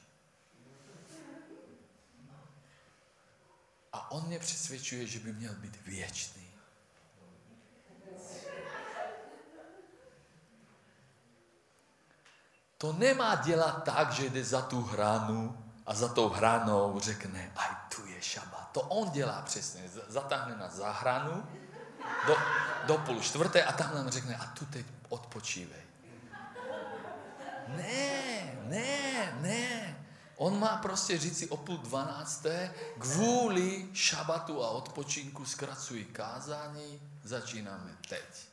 [3.94, 6.48] A on mě přesvědčuje, že by měl být věčný.
[12.78, 17.70] To nemá dělat tak, že jde za tu hranu a za tou hranou řekne, aj
[17.96, 18.70] tu je šabat.
[18.72, 19.90] To on dělá přesně.
[20.08, 21.46] Zatáhne nás za hranu
[22.28, 22.38] do,
[22.86, 25.82] do půl čtvrté a tam nám řekne, a tu teď odpočívej.
[27.68, 29.77] Ne, ne, ne.
[30.38, 38.48] On má prostě říci o půl dvanácté, kvůli šabatu a odpočinku zkracují kázání, začínáme teď.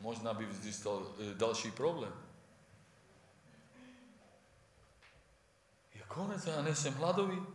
[0.00, 2.12] Možná by vznikl e, další problém.
[5.94, 7.46] Je konec, já nejsem hladový.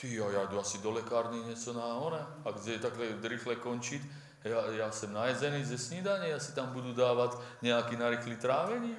[0.00, 2.26] Ty jo, já jdu asi do lékárny něco na hore.
[2.44, 4.02] A kde takhle rychle končit,
[4.44, 8.96] já, já jsem najezený ze snídaně, já si tam budu dávat nějaký narychlý trávení.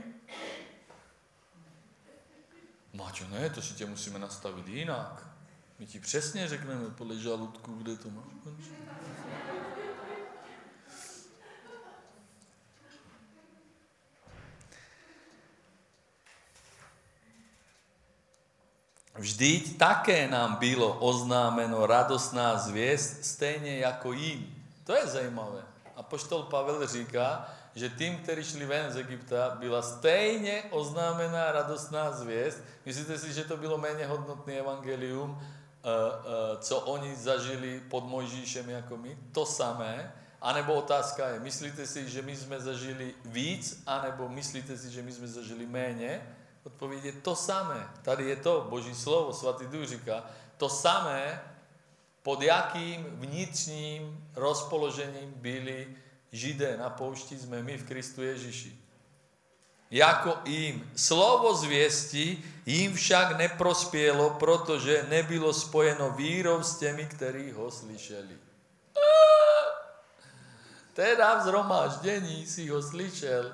[2.94, 5.28] Máťo, ne, to si tě musíme nastavit jinak.
[5.80, 8.76] My ti přesně řekneme podle žaludku, kde to máš končit.
[19.16, 24.61] Vždyť také nám bylo oznámeno radostná zvěst, stejně jako jim.
[24.92, 25.64] To je zajímavé.
[25.96, 32.12] A poštol Pavel říká, že tým, kteří šli ven z Egypta, byla stejně oznámená radostná
[32.12, 32.60] zvěst.
[32.86, 38.70] Myslíte si, že to bylo méně hodnotný evangelium, eh, eh, co oni zažili pod Mojžíšem
[38.70, 39.18] jako my?
[39.32, 40.12] To samé.
[40.42, 45.02] A nebo otázka je, myslíte si, že my jsme zažili víc, anebo myslíte si, že
[45.02, 46.36] my jsme zažili méně?
[46.64, 47.88] Odpověď je to samé.
[48.02, 50.28] Tady je to, Boží slovo, svatý duch říká,
[50.58, 51.51] to samé,
[52.24, 55.88] pod jakým vnitřním rozpoložením byli
[56.32, 58.78] Židé na poušti, jsme my v Kristu Ježíši.
[59.92, 67.72] Jako jim slovo zvěsti jim však neprospělo, protože nebylo spojeno vírou s těmi, kteří ho
[67.72, 68.38] slyšeli.
[70.94, 73.54] Teda v zhromáždění si ho slyšel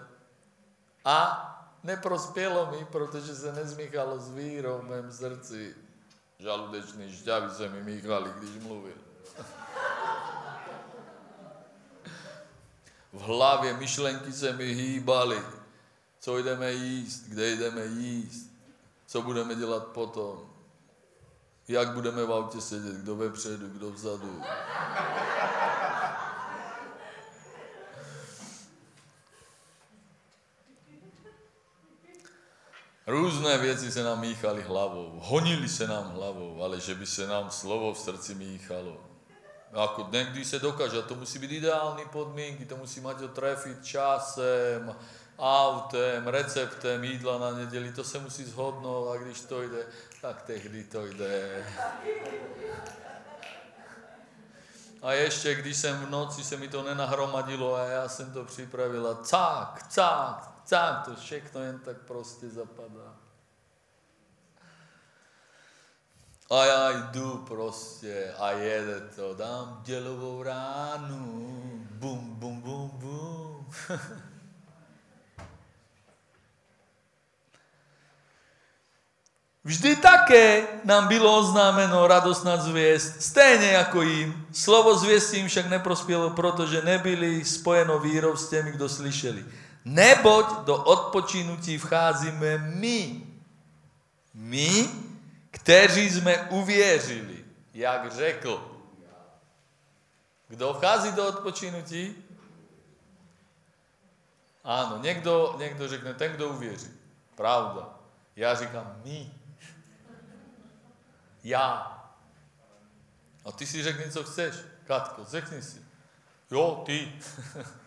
[1.06, 1.44] a
[1.84, 5.76] neprospělo mi, protože se nezmíchalo s vírou v mém srdci.
[6.40, 8.98] Žaludečný šťavy se mi míchali, když mluvil.
[13.14, 15.42] V hlavě myšlenky se mi hýbaly.
[16.20, 18.52] Co jdeme jíst, kde jdeme jíst,
[19.08, 20.54] co budeme dělat potom,
[21.68, 24.42] jak budeme v autě sedět, kdo vepředu, kdo vzadu.
[33.08, 37.52] Různé věci se nám míchali hlavou, honili se nám hlavou, ale že by se nám
[37.52, 38.98] slovo v srdci míchalo.
[39.74, 44.96] Ako někdy se dokáže, to musí být ideální podmínky, to musí mať ho trefit časem,
[45.40, 49.86] autem, receptem jídla na neděli, to se musí zhodnout a když to jde,
[50.22, 51.66] tak tehdy to jde.
[55.02, 59.16] A ještě, když jsem v noci, se mi to nenahromadilo a já jsem to připravila,
[59.16, 63.16] cák, cák, cák, to všechno jen tak prostě zapadá.
[66.50, 71.52] A já jdu prostě a jede to, dám dělovou ránu,
[71.92, 73.72] bum, bum, bum, bum.
[79.64, 84.48] Vždy také nám bylo oznámeno radosná zvěst, stejně jako jim.
[84.52, 89.46] Slovo zvěstí jim však neprospělo, protože nebyli spojeno vírou s těmi, kdo slyšeli.
[89.88, 93.24] Neboť do odpočinutí vcházíme my.
[94.34, 94.90] My,
[95.52, 98.82] kteří jsme uvěřili, jak řekl.
[100.48, 102.16] Kdo vchází do odpočinutí?
[104.64, 106.92] Ano, někdo, někdo řekne, ten, kdo uvěří.
[107.36, 107.90] Pravda.
[108.36, 109.32] Já říkám, my.
[111.44, 111.94] Já.
[113.46, 114.56] A ty si řekni, co chceš.
[114.84, 115.82] Katko, řekni si.
[116.52, 117.14] Jo, ty.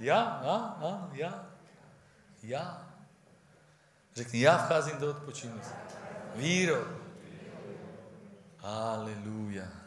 [0.00, 0.56] já, a,
[0.86, 1.46] a, já.
[2.42, 2.86] Já.
[4.14, 5.70] Řekni, já vcházím do odpočinutí.
[6.34, 6.84] Vírou.
[8.62, 9.85] Aleluja.